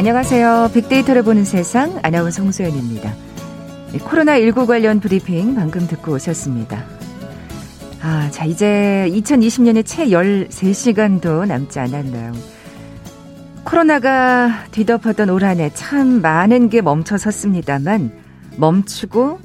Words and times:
안녕하세요. 0.00 0.70
빅데이터를 0.72 1.22
보는 1.22 1.44
세상 1.44 1.98
아나운서 2.02 2.42
홍소연입니다. 2.42 3.12
코로나19 3.92 4.66
관련 4.66 4.98
브리핑 4.98 5.54
방금 5.54 5.86
듣고 5.86 6.12
오셨습니다. 6.14 6.82
아, 8.00 8.30
자, 8.30 8.46
이제 8.46 9.06
2020년에 9.12 9.84
채 9.84 10.06
13시간도 10.06 11.46
남지 11.46 11.78
않았나요? 11.80 12.32
코로나가 13.64 14.64
뒤덮었던 14.70 15.28
올 15.28 15.44
한 15.44 15.58
해 15.60 15.68
참 15.74 16.22
많은 16.22 16.70
게 16.70 16.80
멈춰 16.80 17.18
섰습니다만 17.18 18.10
멈추고 18.56 19.38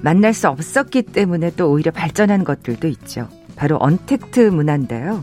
만날 0.00 0.32
수 0.32 0.48
없었기 0.48 1.02
때문에 1.02 1.50
또 1.54 1.70
오히려 1.70 1.90
발전한 1.90 2.44
것들도 2.44 2.88
있죠. 2.88 3.28
바로 3.56 3.76
언택트 3.78 4.40
문화인데요. 4.40 5.22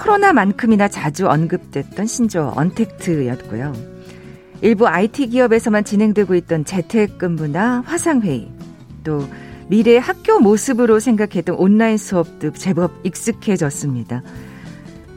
코로나만큼이나 0.00 0.88
자주 0.88 1.28
언급됐던 1.28 2.06
신조어 2.06 2.54
언택트였고요. 2.56 3.72
일부 4.62 4.88
IT 4.88 5.28
기업에서만 5.28 5.84
진행되고 5.84 6.34
있던 6.36 6.64
재택근무나 6.64 7.82
화상회의, 7.86 8.50
또 9.04 9.26
미래의 9.68 10.00
학교 10.00 10.40
모습으로 10.40 11.00
생각했던 11.00 11.54
온라인 11.56 11.96
수업도 11.96 12.52
제법 12.52 12.92
익숙해졌습니다. 13.04 14.22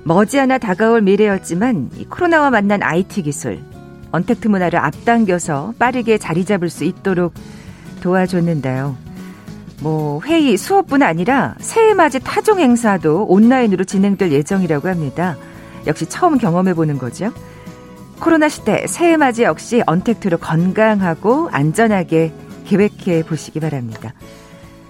머지않아 0.04 0.60
다가올 0.60 1.02
미래였지만 1.02 1.90
코로나와 2.10 2.52
만난 2.52 2.84
IT 2.84 3.24
기술, 3.24 3.60
언택트 4.12 4.48
문화를 4.48 4.80
앞당겨서 4.80 5.74
빠르게 5.80 6.18
자리 6.18 6.46
잡을 6.46 6.70
수 6.70 6.84
있도록 6.84 7.34
도와줬는데요. 8.02 9.03
뭐 9.84 10.22
회의, 10.22 10.56
수업뿐 10.56 11.04
아니라 11.04 11.56
새해 11.60 11.94
맞이 11.94 12.22
타종 12.22 12.60
행사도 12.60 13.26
온라인으로 13.26 13.84
진행될 13.84 14.32
예정이라고 14.32 14.88
합니다. 14.88 15.38
역시 15.86 16.06
처음 16.06 16.38
경험해 16.38 16.74
보는 16.74 16.98
거죠. 16.98 17.34
코로나 18.22 18.48
시대 18.48 18.88
새해 18.88 19.18
맞이 19.18 19.44
역시 19.44 19.84
언택트로 19.86 20.38
건강하고 20.38 21.50
안전하게 21.52 22.32
계획해 22.66 23.24
보시기 23.24 23.60
바랍니다. 23.60 24.14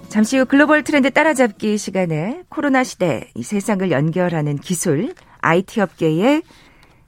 잠시 0.10 0.38
후 0.38 0.46
글로벌 0.46 0.84
트렌드 0.84 1.10
따라잡기 1.10 1.80
시간에 1.80 2.44
코로나 2.48 2.84
시대 2.84 3.32
이 3.34 3.42
세상을 3.42 3.90
연결하는 3.90 4.60
기술 4.60 5.16
IT 5.42 5.82
업계의 5.82 6.44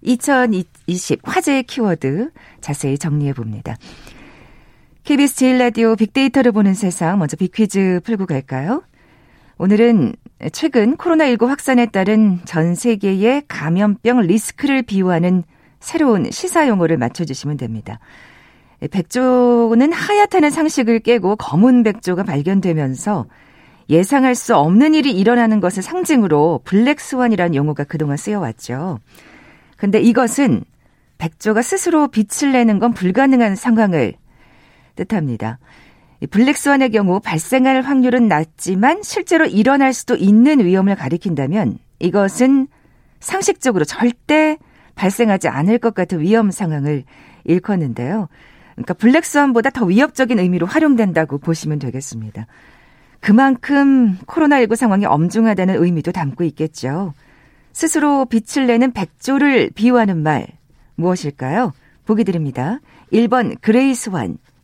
2020 0.02 1.19
화제의 1.23 1.63
키워드 1.63 2.31
자세히 2.61 2.97
정리해 2.97 3.33
봅니다. 3.33 3.78
KBS 5.06 5.36
제일라디오 5.36 5.95
빅데이터를 5.95 6.52
보는 6.52 6.73
세상 6.73 7.20
먼저 7.20 7.38
빅퀴즈 7.38 8.02
풀고 8.03 8.25
갈까요? 8.25 8.81
오늘은 9.59 10.16
최근 10.52 10.97
코로나19 10.97 11.45
확산에 11.45 11.86
따른 11.86 12.39
전 12.45 12.73
세계의 12.73 13.44
감염병 13.47 14.22
리스크를 14.22 14.81
비유하는 14.81 15.44
새로운 15.80 16.31
시사 16.31 16.67
용어를 16.67 16.97
맞춰주시면 16.97 17.58
됩니다. 17.58 18.00
백조는 18.89 19.94
하얗다는 19.94 20.50
상식을 20.50 21.02
깨고 21.02 21.36
검은 21.36 21.84
백조가 21.84 22.23
발견되면서 22.23 23.28
예상할 23.92 24.34
수 24.34 24.58
없는 24.58 24.95
일이 24.95 25.12
일어나는 25.12 25.59
것을 25.59 25.84
상징으로 25.84 26.62
블랙스완이라는 26.66 27.53
용어가 27.53 27.84
그동안 27.84 28.17
쓰여왔죠. 28.17 28.97
근데 29.78 30.02
이것은 30.02 30.63
백조가 31.19 31.62
스스로 31.62 32.07
빛을 32.07 32.53
내는 32.53 32.80
건 32.80 32.91
불가능한 32.94 33.56
상황을 33.56 34.16
뜻합니다. 34.95 35.59
블랙스완의 36.29 36.91
경우 36.91 37.19
발생할 37.19 37.81
확률은 37.81 38.28
낮지만 38.28 39.03
실제로 39.03 39.45
일어날 39.45 39.94
수도 39.94 40.16
있는 40.16 40.63
위험을 40.66 40.95
가리킨다면 40.95 41.78
이것은 42.00 42.67
상식적으로 43.19 43.85
절대 43.85 44.57
발생하지 44.95 45.47
않을 45.50 45.78
것 45.78 45.94
같은 45.94 46.22
위험 46.22 46.51
상황을 46.51 47.03
일컫는데요. 47.44 48.28
그러니까 48.75 48.94
블랙스완보다 48.94 49.69
더 49.69 49.85
위협적인 49.85 50.39
의미로 50.39 50.66
활용된다고 50.66 51.38
보시면 51.38 51.79
되겠습니다. 51.79 52.47
그만큼 53.19 54.17
코로나19 54.27 54.75
상황이 54.75 55.06
엄중하다는 55.06 55.81
의미도 55.83 56.12
담고 56.12 56.44
있겠죠. 56.44 57.13
스스로 57.73 58.25
빛을 58.25 58.67
내는 58.67 58.91
백조를 58.91 59.72
비유하는 59.75 60.22
말 60.22 60.47
무엇일까요? 60.95 61.73
보기 62.06 62.23
드립니다. 62.23 62.79
1번 63.12 63.59
gray 63.62 63.96
swan, 63.96 64.38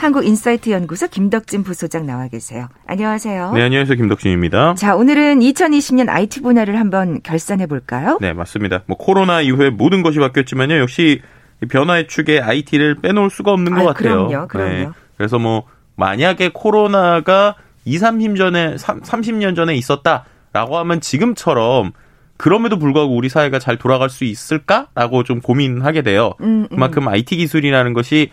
한국인사이트 0.00 0.70
연구소 0.70 1.08
김덕진 1.08 1.62
부소장 1.62 2.06
나와 2.06 2.26
계세요. 2.26 2.68
안녕하세요. 2.86 3.52
네, 3.52 3.62
안녕하세요. 3.62 3.96
김덕진입니다. 3.98 4.74
자, 4.74 4.96
오늘은 4.96 5.40
2020년 5.40 6.08
IT 6.08 6.40
분야를 6.40 6.80
한번 6.80 7.20
결산해 7.22 7.66
볼까요? 7.66 8.16
네, 8.22 8.32
맞습니다. 8.32 8.82
뭐 8.86 8.96
코로나 8.96 9.42
이후에 9.42 9.68
모든 9.68 10.02
것이 10.02 10.18
바뀌었지만요. 10.18 10.78
역시 10.78 11.20
변화의 11.68 12.08
축에 12.08 12.40
IT를 12.40 12.94
빼놓을 13.02 13.28
수가 13.28 13.52
없는 13.52 13.74
것 13.74 13.82
아, 13.82 13.92
같아요. 13.92 14.28
그럼요. 14.28 14.48
그럼요. 14.48 14.72
네. 14.72 14.88
그래서 15.18 15.38
뭐 15.38 15.64
만약에 15.96 16.50
코로나가 16.54 17.56
2, 17.84 17.98
30년 17.98 18.38
전에 18.38 18.76
30년 18.76 19.54
전에 19.54 19.74
있었다라고 19.74 20.78
하면 20.78 21.02
지금처럼 21.02 21.92
그럼에도 22.38 22.78
불구하고 22.78 23.14
우리 23.14 23.28
사회가 23.28 23.58
잘 23.58 23.76
돌아갈 23.76 24.08
수 24.08 24.24
있을까라고 24.24 25.24
좀 25.24 25.42
고민하게 25.42 26.00
돼요. 26.00 26.32
음, 26.40 26.62
음. 26.62 26.68
그만큼 26.70 27.06
IT 27.06 27.36
기술이라는 27.36 27.92
것이 27.92 28.30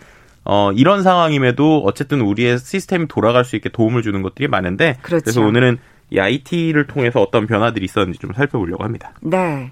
어, 0.50 0.72
이런 0.72 1.02
상황임에도 1.02 1.82
어쨌든 1.84 2.22
우리의 2.22 2.58
시스템이 2.58 3.06
돌아갈 3.06 3.44
수 3.44 3.54
있게 3.54 3.68
도움을 3.68 4.00
주는 4.00 4.22
것들이 4.22 4.48
많은데 4.48 4.96
그렇죠. 5.02 5.24
그래서 5.24 5.42
오늘은 5.42 5.76
이 6.10 6.18
IT를 6.18 6.86
통해서 6.86 7.20
어떤 7.20 7.46
변화들이 7.46 7.84
있었는지 7.84 8.18
좀 8.18 8.32
살펴보려고 8.32 8.82
합니다. 8.82 9.12
네. 9.20 9.70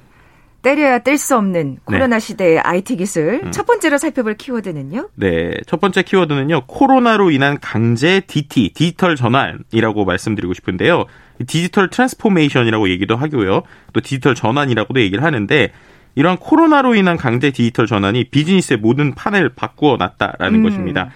떼려야 0.60 0.98
뗄 0.98 1.16
수 1.16 1.34
없는 1.36 1.78
코로나 1.84 2.16
네. 2.16 2.20
시대의 2.20 2.58
IT 2.58 2.96
기술. 2.96 3.40
음. 3.44 3.52
첫 3.52 3.64
번째로 3.64 3.96
살펴볼 3.96 4.34
키워드는요? 4.34 5.08
네. 5.14 5.54
첫 5.66 5.80
번째 5.80 6.02
키워드는요. 6.02 6.66
코로나로 6.66 7.30
인한 7.30 7.58
강제 7.58 8.20
DT, 8.20 8.72
디지털 8.74 9.16
전환이라고 9.16 10.04
말씀드리고 10.04 10.52
싶은데요. 10.52 11.06
digital 11.46 11.88
transformation이라고 11.88 12.90
얘기도 12.90 13.16
하고요. 13.16 13.62
또 13.94 14.00
디지털 14.00 14.34
전환이라고도 14.34 15.00
얘기를 15.00 15.24
하는데 15.24 15.72
이러한 16.16 16.38
코로나로 16.38 16.94
인한 16.94 17.16
강제 17.16 17.50
디지털 17.50 17.86
전환이 17.86 18.24
비즈니스의 18.24 18.78
모든 18.78 19.14
판을 19.14 19.50
바꾸어 19.50 19.96
놨다라는 19.96 20.60
음. 20.60 20.62
것입니다. 20.64 21.10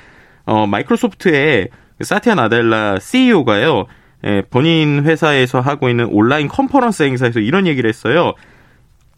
어, 0.45 0.67
마이크로소프트의 0.67 1.69
사티아 2.01 2.35
나델라 2.35 2.99
CEO가요. 3.01 3.87
예, 4.25 4.43
본인 4.51 5.03
회사에서 5.05 5.61
하고 5.61 5.89
있는 5.89 6.05
온라인 6.05 6.49
컨퍼런스 6.49 7.03
행사에서 7.05 7.41
이런 7.41 7.67
얘기를 7.67 7.89
했어요. 7.89 8.35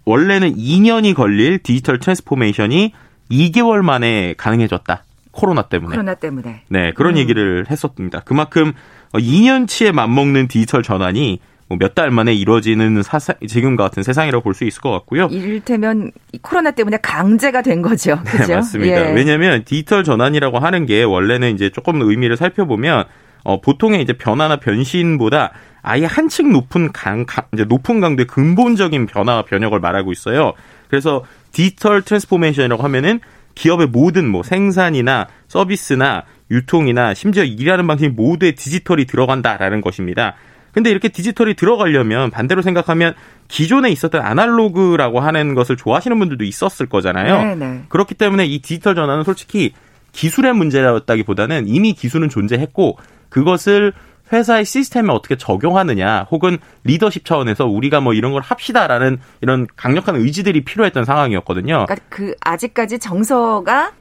원래는 0.04 0.54
2년이 0.54 1.14
걸릴 1.14 1.58
digital 1.58 1.98
transformation이 1.98 2.92
2개월 3.30 3.82
만에 3.82 4.34
가능해졌다. 4.36 5.04
코로나 5.32 5.62
때문에. 5.62 5.90
코로나 5.90 6.14
때문에. 6.14 6.62
네, 6.68 6.92
그런 6.92 7.14
음. 7.14 7.18
얘기를 7.18 7.66
했었습니다. 7.68 8.20
그만큼 8.20 8.72
2년치에 9.12 9.90
맞먹는 9.90 10.46
디지털 10.46 10.82
전환이 10.84 11.40
뭐 11.40 11.51
몇 11.78 11.94
달 11.94 12.10
만에 12.10 12.32
이루어지는 12.34 13.02
사사, 13.02 13.34
지금과 13.46 13.84
같은 13.84 14.02
세상이라고 14.02 14.42
볼 14.42 14.54
수 14.54 14.64
있을 14.64 14.80
것 14.80 14.90
같고요. 14.90 15.28
이를테면 15.30 16.10
코로나 16.42 16.70
때문에 16.70 16.98
강제가 17.02 17.62
된 17.62 17.82
거죠. 17.82 18.18
그렇죠? 18.24 18.46
네, 18.48 18.54
맞습니다. 18.56 19.10
예. 19.10 19.14
왜냐하면 19.14 19.64
디지털 19.64 20.04
전환이라고 20.04 20.58
하는 20.58 20.86
게 20.86 21.02
원래는 21.02 21.54
이제 21.54 21.70
조금 21.70 22.00
의미를 22.02 22.36
살펴보면 22.36 23.04
어, 23.44 23.60
보통의 23.60 24.02
이제 24.02 24.12
변화나 24.12 24.56
변신보다 24.56 25.52
아예 25.82 26.04
한층 26.04 26.52
높은 26.52 26.92
강, 26.92 27.24
강 27.26 27.44
이제 27.52 27.64
높은 27.64 28.00
강도의 28.00 28.26
근본적인 28.26 29.06
변화와 29.06 29.42
변혁을 29.42 29.80
말하고 29.80 30.12
있어요. 30.12 30.52
그래서 30.88 31.24
digital 31.52 32.02
transformation이라고 32.02 32.82
하면은 32.84 33.20
기업의 33.54 33.88
모든 33.88 34.28
뭐 34.28 34.42
생산이나 34.42 35.26
서비스나 35.48 36.24
유통이나 36.50 37.14
심지어 37.14 37.44
일하는 37.44 37.86
방식이 37.86 38.10
모두에 38.10 38.52
디지털이 38.52 39.06
들어간다라는 39.06 39.80
것입니다. 39.80 40.34
근데 40.72 40.90
이렇게 40.90 41.08
디지털이 41.08 41.54
들어가려면 41.54 42.30
반대로 42.30 42.62
생각하면 42.62 43.14
기존에 43.48 43.90
있었던 43.90 44.22
아날로그라고 44.22 45.20
하는 45.20 45.54
것을 45.54 45.76
좋아하시는 45.76 46.18
분들도 46.18 46.44
있었을 46.44 46.86
거잖아요. 46.86 47.38
네네. 47.38 47.54
네. 47.54 47.82
그렇기 47.88 48.14
때문에 48.14 48.46
이 48.46 48.60
디지털 48.60 48.94
전환은 48.94 49.24
솔직히 49.24 49.72
기술의 50.12 50.54
문제였다기보다는 50.54 51.68
이미 51.68 51.92
기술은 51.92 52.28
존재했고 52.28 52.98
그것을 53.28 53.92
회사의 54.32 54.64
시스템에 54.64 55.12
어떻게 55.12 55.36
적용하느냐 55.36 56.26
혹은 56.30 56.58
리더십 56.84 57.24
차원에서 57.24 57.66
우리가 57.66 58.00
뭐 58.00 58.14
이런 58.14 58.32
걸 58.32 58.40
합시다라는 58.40 59.18
이런 59.42 59.66
강력한 59.76 60.16
의지들이 60.16 60.64
필요했던 60.64 61.04
상황이었거든요. 61.04 61.84
그러니까 61.86 61.96
그 62.08 62.34
아직까지 62.40 62.98
정서가 62.98 63.92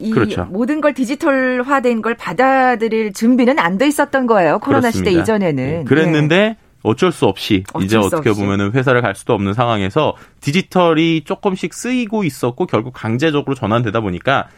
이 0.00 0.10
그렇죠. 0.10 0.44
모든 0.50 0.80
걸 0.80 0.94
디지털화된 0.94 2.02
걸 2.02 2.14
받아들일 2.16 3.12
준비는 3.12 3.58
안 3.58 3.78
돼 3.78 3.86
있었던 3.88 4.26
거예요. 4.26 4.58
코로나 4.58 4.82
그렇습니다. 4.90 5.10
시대 5.10 5.20
이전에는. 5.20 5.56
네. 5.80 5.84
그랬는데 5.84 6.36
네. 6.36 6.56
어쩔 6.82 7.10
수 7.12 7.26
없이 7.26 7.64
어쩔 7.72 7.84
이제 7.84 8.00
수 8.00 8.06
어떻게 8.06 8.30
없이. 8.30 8.40
보면은 8.40 8.72
회사를 8.72 9.02
갈 9.02 9.14
수도 9.14 9.32
없는 9.34 9.52
상황에서 9.54 10.14
디지털이 10.40 11.22
조금씩 11.24 11.74
쓰이고 11.74 12.24
있었고 12.24 12.66
결국 12.66 12.92
강제적으로 12.94 13.54
전환되다 13.54 14.00
보니까 14.00 14.48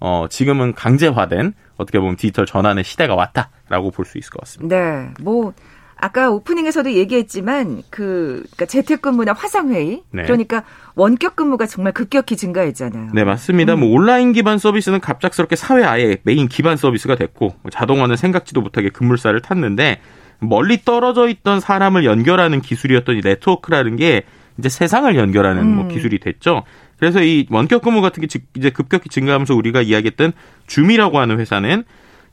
어 0.00 0.26
지금은 0.28 0.74
강제화된 0.74 1.52
어떻게 1.76 1.98
보면 2.00 2.16
디지털 2.16 2.44
전환의 2.46 2.84
시대가 2.84 3.14
왔다라고 3.14 3.90
볼 3.90 4.04
수 4.06 4.18
있을 4.18 4.30
것 4.30 4.40
같습니다. 4.40 4.76
네. 4.76 5.08
뭐 5.22 5.52
아까 5.98 6.30
오프닝에서도 6.30 6.92
얘기했지만 6.92 7.82
그 7.88 8.42
그러니까 8.44 8.66
재택근무나 8.66 9.32
화상회의 9.32 10.02
네. 10.10 10.24
그러니까 10.24 10.62
원격 10.94 11.36
근무가 11.36 11.66
정말 11.66 11.92
급격히 11.92 12.36
증가했잖아요. 12.36 13.10
네 13.14 13.24
맞습니다. 13.24 13.74
음. 13.74 13.80
뭐 13.80 13.90
온라인 13.90 14.32
기반 14.32 14.58
서비스는 14.58 15.00
갑작스럽게 15.00 15.56
사회 15.56 15.84
아예 15.84 16.18
메인 16.22 16.48
기반 16.48 16.76
서비스가 16.76 17.16
됐고 17.16 17.54
뭐 17.62 17.70
자동화는 17.70 18.16
생각지도 18.16 18.60
못하게 18.60 18.90
급물살을 18.90 19.40
탔는데 19.40 20.00
멀리 20.38 20.82
떨어져 20.84 21.28
있던 21.28 21.60
사람을 21.60 22.04
연결하는 22.04 22.60
기술이었던 22.60 23.16
이 23.16 23.20
네트워크라는 23.24 23.96
게 23.96 24.22
이제 24.58 24.68
세상을 24.68 25.14
연결하는 25.16 25.66
뭐 25.66 25.84
음. 25.84 25.88
뭐 25.88 25.88
기술이 25.88 26.18
됐죠. 26.18 26.64
그래서 26.98 27.22
이 27.22 27.46
원격 27.50 27.82
근무 27.82 28.02
같은 28.02 28.26
게 28.26 28.40
이제 28.54 28.70
급격히 28.70 29.08
증가하면서 29.08 29.54
우리가 29.54 29.82
이야기했던 29.82 30.32
줌이라고 30.66 31.18
하는 31.18 31.38
회사는 31.38 31.84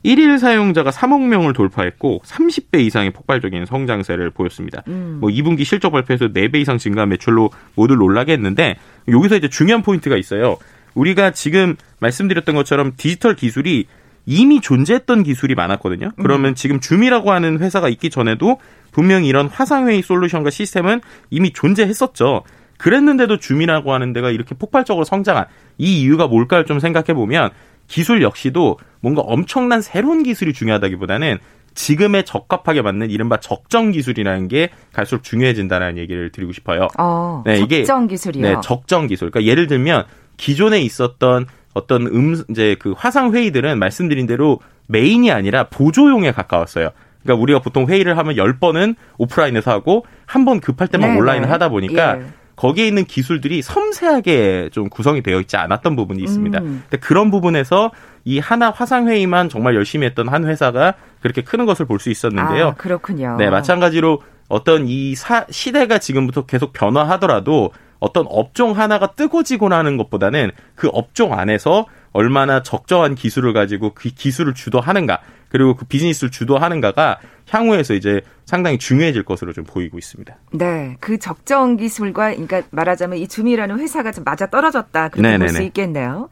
1일 0.04 0.38
사용자가 0.38 0.90
3억 0.90 1.22
명을 1.28 1.54
돌파했고 1.54 2.22
30배 2.24 2.80
이상의 2.80 3.10
폭발적인 3.10 3.64
성장세를 3.64 4.30
보였습니다. 4.30 4.82
음. 4.88 5.18
뭐 5.20 5.30
2분기 5.30 5.64
실적 5.64 5.90
발표에서 5.90 6.28
4배 6.28 6.56
이상 6.56 6.78
증가한 6.78 7.08
매출로 7.08 7.50
모두 7.74 7.94
놀라게 7.96 8.32
했는데 8.32 8.76
여기서 9.08 9.36
이제 9.36 9.48
중요한 9.48 9.82
포인트가 9.82 10.16
있어요. 10.16 10.58
우리가 10.94 11.32
지금 11.32 11.76
말씀드렸던 12.00 12.54
것처럼 12.54 12.92
디지털 12.96 13.34
기술이 13.34 13.86
이미 14.26 14.60
존재했던 14.60 15.22
기술이 15.22 15.54
많았거든요. 15.54 16.12
그러면 16.16 16.52
음. 16.52 16.54
지금 16.54 16.80
줌이라고 16.80 17.32
하는 17.32 17.58
회사가 17.58 17.88
있기 17.88 18.10
전에도 18.10 18.58
분명히 18.92 19.28
이런 19.28 19.48
화상회의 19.48 20.02
솔루션과 20.02 20.50
시스템은 20.50 21.00
이미 21.30 21.52
존재했었죠. 21.52 22.44
그랬는데도 22.78 23.38
줌이라고 23.38 23.92
하는 23.92 24.12
데가 24.12 24.30
이렇게 24.30 24.54
폭발적으로 24.54 25.04
성장한 25.04 25.46
이 25.78 26.00
이유가 26.02 26.26
뭘까를 26.26 26.66
좀 26.66 26.80
생각해 26.80 27.14
보면 27.14 27.50
기술 27.88 28.22
역시도 28.22 28.78
뭔가 29.00 29.22
엄청난 29.22 29.80
새로운 29.82 30.22
기술이 30.22 30.52
중요하다기보다는 30.52 31.38
지금에 31.74 32.22
적합하게 32.22 32.82
맞는 32.82 33.10
이른바 33.10 33.38
적정 33.38 33.90
기술이라는 33.90 34.48
게 34.48 34.70
갈수록 34.92 35.22
중요해진다는 35.24 35.98
얘기를 35.98 36.30
드리고 36.30 36.52
싶어요. 36.52 36.88
어, 36.98 37.42
네, 37.44 37.58
이게 37.58 37.84
적정 37.84 38.06
기술이요. 38.06 38.42
네, 38.42 38.56
적정 38.62 39.06
기술. 39.08 39.30
그러니까 39.30 39.50
예를 39.50 39.66
들면 39.66 40.04
기존에 40.36 40.80
있었던 40.80 41.46
어떤 41.74 42.06
음 42.06 42.42
이제 42.48 42.76
그 42.78 42.94
화상 42.96 43.32
회의들은 43.34 43.78
말씀드린 43.78 44.26
대로 44.26 44.60
메인이 44.86 45.30
아니라 45.32 45.64
보조용에 45.64 46.30
가까웠어요. 46.30 46.90
그러니까 47.24 47.42
우리가 47.42 47.58
보통 47.58 47.86
회의를 47.88 48.16
하면 48.18 48.36
10번은 48.36 48.94
오프라인에서 49.18 49.72
하고 49.72 50.06
한 50.26 50.44
번 50.44 50.60
급할 50.60 50.88
때만 50.88 51.14
네, 51.14 51.18
온라인을 51.18 51.46
네. 51.46 51.52
하다 51.52 51.70
보니까 51.70 52.18
예. 52.18 52.24
거기에 52.56 52.86
있는 52.86 53.04
기술들이 53.04 53.62
섬세하게 53.62 54.70
좀 54.72 54.88
구성이 54.88 55.22
되어 55.22 55.40
있지 55.40 55.56
않았던 55.56 55.96
부분이 55.96 56.22
있습니다. 56.22 56.58
음. 56.60 56.82
근데 56.88 56.98
그런 57.04 57.30
부분에서 57.30 57.90
이 58.24 58.38
하나 58.38 58.70
화상 58.70 59.08
회의만 59.08 59.48
정말 59.48 59.74
열심히 59.74 60.06
했던 60.06 60.28
한 60.28 60.44
회사가 60.44 60.94
그렇게 61.20 61.42
크는 61.42 61.66
것을 61.66 61.86
볼 61.86 61.98
수 61.98 62.10
있었는데요. 62.10 62.68
아, 62.68 62.74
그렇군요. 62.74 63.36
네, 63.38 63.50
마찬가지로 63.50 64.20
어떤 64.48 64.86
이 64.86 65.14
사, 65.14 65.46
시대가 65.50 65.98
지금부터 65.98 66.44
계속 66.46 66.72
변화하더라도 66.72 67.72
어떤 67.98 68.26
업종 68.28 68.76
하나가 68.78 69.12
뜨거지고 69.12 69.70
나는 69.70 69.96
것보다는 69.96 70.50
그 70.74 70.88
업종 70.92 71.32
안에서 71.32 71.86
얼마나 72.12 72.62
적정한 72.62 73.14
기술을 73.14 73.52
가지고 73.52 73.92
그 73.94 74.10
기술을 74.10 74.54
주도하는가 74.54 75.20
그리고 75.48 75.74
그 75.74 75.84
비즈니스를 75.86 76.30
주도하는가가 76.30 77.18
향후에서 77.50 77.94
이제 77.94 78.20
상당히 78.46 78.78
중요해질 78.78 79.22
것으로 79.24 79.52
좀 79.52 79.64
보이고 79.64 79.98
있습니다. 79.98 80.34
네, 80.52 80.96
그 81.00 81.18
적정 81.18 81.76
기술과 81.76 82.30
그러니까 82.30 82.62
말하자면 82.70 83.18
이 83.18 83.28
줌이라는 83.28 83.78
회사가 83.78 84.12
좀 84.12 84.24
맞아 84.24 84.46
떨어졌다 84.46 85.08
그렇게 85.10 85.38
볼 85.38 85.48
수 85.48 85.62
있겠네요. 85.62 86.28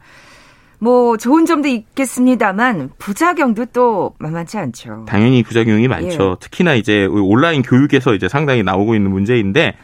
뭐 0.79 1.15
좋은 1.15 1.45
점도 1.45 1.69
있겠습니다만 1.69 2.89
부작용도 2.97 3.67
또 3.67 4.13
만만치 4.19 4.57
않죠. 4.57 5.05
당연히 5.07 5.41
부작용이 5.41 5.87
많죠. 5.87 6.31
예. 6.31 6.35
특히나 6.41 6.73
이제 6.73 7.05
온라인 7.05 7.61
교육에서 7.61 8.13
이제 8.13 8.27
상당히 8.27 8.63
나오고 8.63 8.93
있는 8.95 9.09
문제인데 9.11 9.77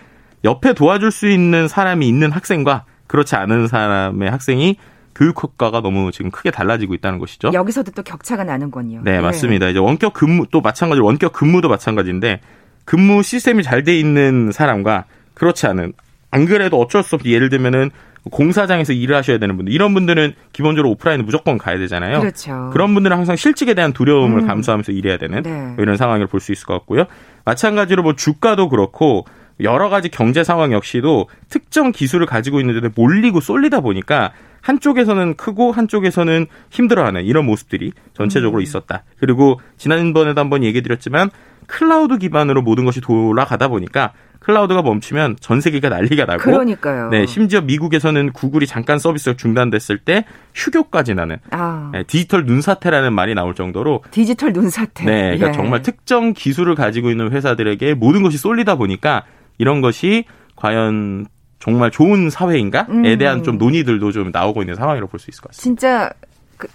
옆에 0.44 0.74
도와줄 0.74 1.12
수 1.12 1.30
있는 1.30 1.68
사람이 1.70 2.06
있는 2.08 2.32
학생과 2.32 2.84
그렇지 3.08 3.36
않은 3.36 3.68
사람의 3.68 4.30
학생이 4.30 4.78
교육 5.20 5.44
효과가 5.44 5.82
너무 5.82 6.12
지금 6.14 6.32
크게 6.32 6.50
달라지고 6.50 6.94
있다는 6.94 7.20
것이죠. 7.20 7.52
여기서도 7.54 7.92
또 7.92 8.04
격차가 8.04 8.46
나는군요. 8.46 9.02
네, 9.04 9.18
네. 9.18 9.20
맞습니다. 9.20 9.68
이제 9.68 9.78
원격 9.78 10.14
근무 10.14 10.46
또 10.50 10.62
마찬가지로 10.62 11.06
원격 11.06 11.34
근무도 11.34 11.68
마찬가지인데 11.68 12.40
근무 12.86 13.22
시스템이 13.22 13.64
잘 13.64 13.84
돼 13.84 14.00
있는 14.00 14.52
사람과 14.54 15.04
그렇지 15.34 15.68
않은 15.68 15.92
안 16.32 16.46
그래도 16.46 16.80
어쩔 16.80 17.04
수 17.04 17.16
없이 17.16 17.32
예를 17.32 17.50
들면은 17.50 17.92
공사장에서 18.32 18.94
일을 18.94 19.16
하셔야 19.16 19.40
되는 19.40 19.58
분들 19.58 19.74
이런 19.74 19.94
분들은 19.94 20.34
기본적으로 20.54 20.92
오프라인은 20.92 21.26
무조건 21.26 21.58
가야 21.58 21.78
되잖아요. 21.80 22.20
그렇죠. 22.22 22.70
그런 22.72 22.94
분들은 22.94 23.16
항상 23.18 23.36
실직에 23.36 23.74
대한 23.74 23.92
두려움을 23.92 24.44
음. 24.44 24.48
감수하면서 24.48 24.92
일해야 24.94 25.18
되는 25.18 25.42
네. 25.44 25.76
이런 25.80 25.98
상황을 25.98 26.28
볼 26.28 26.40
수 26.40 26.52
있을 26.54 26.66
것 26.66 26.74
같고요. 26.76 27.06
마찬가지로 27.46 28.04
뭐 28.04 28.16
주가도 28.16 28.70
그렇고 28.70 29.26
여러 29.62 29.90
가지 29.90 30.08
경제 30.10 30.44
상황 30.44 30.72
역시도 30.72 31.28
특정 31.50 31.92
기술을 31.92 32.26
가지고 32.26 32.62
있는 32.62 32.76
데로 32.80 32.90
몰리고 32.96 33.42
쏠리다 33.42 33.82
보니까 33.82 34.32
한쪽에서는 34.62 35.36
크고 35.36 35.72
한쪽에서는 35.72 36.48
힘들어하는 36.70 37.26
이런 37.26 37.46
모습들이 37.46 37.92
전체적으로 38.14 38.62
음. 38.62 38.64
있었다. 38.64 39.04
그리고 39.20 39.60
지난번에도 39.78 40.40
한번 40.40 40.64
얘기 40.64 40.82
드렸지만 40.82 41.30
클라우드 41.68 42.18
기반으로 42.18 42.62
모든 42.62 42.84
것이 42.84 43.00
돌아가다 43.00 43.68
보니까 43.68 44.14
클라우드가 44.40 44.82
멈추면 44.82 45.36
전 45.40 45.62
세계가 45.62 45.90
난리가 45.90 46.26
나고 46.26 46.42
그러니까요. 46.42 47.10
네, 47.10 47.26
심지어 47.26 47.62
미국에서는 47.62 48.32
구글이 48.32 48.68
잠깐 48.68 48.98
서비스가 48.98 49.36
중단됐을 49.36 50.00
때 50.00 50.26
휴교까지 50.56 51.14
나는 51.14 51.38
아. 51.52 51.90
네, 51.94 52.04
디지털 52.04 52.46
눈사태라는 52.46 53.14
말이 53.14 53.36
나올 53.36 53.54
정도로 53.54 54.04
디지털 54.12 54.54
눈사태. 54.54 55.06
네, 55.06 55.22
그러니까 55.38 55.50
예. 55.50 55.52
정말 55.52 55.82
특정 55.82 56.34
기술을 56.34 56.76
가지고 56.76 57.12
있는 57.12 57.32
회사들에게 57.32 57.94
모든 57.96 58.24
것이 58.24 58.38
쏠리다 58.38 58.76
보니까 58.76 59.26
이런 59.58 59.82
것이 59.82 60.24
과연 60.56 61.28
정말 61.60 61.92
좋은 61.92 62.30
사회인가에 62.30 62.86
음. 62.90 63.18
대한 63.18 63.44
좀 63.44 63.58
논의들도 63.58 64.12
좀 64.12 64.32
나오고 64.32 64.62
있는 64.62 64.76
상황이라고 64.76 65.10
볼 65.10 65.20
수 65.20 65.30
있을 65.30 65.42
것 65.42 65.50
같습니다. 65.52 65.62
진짜 65.62 66.14
그, 66.58 66.68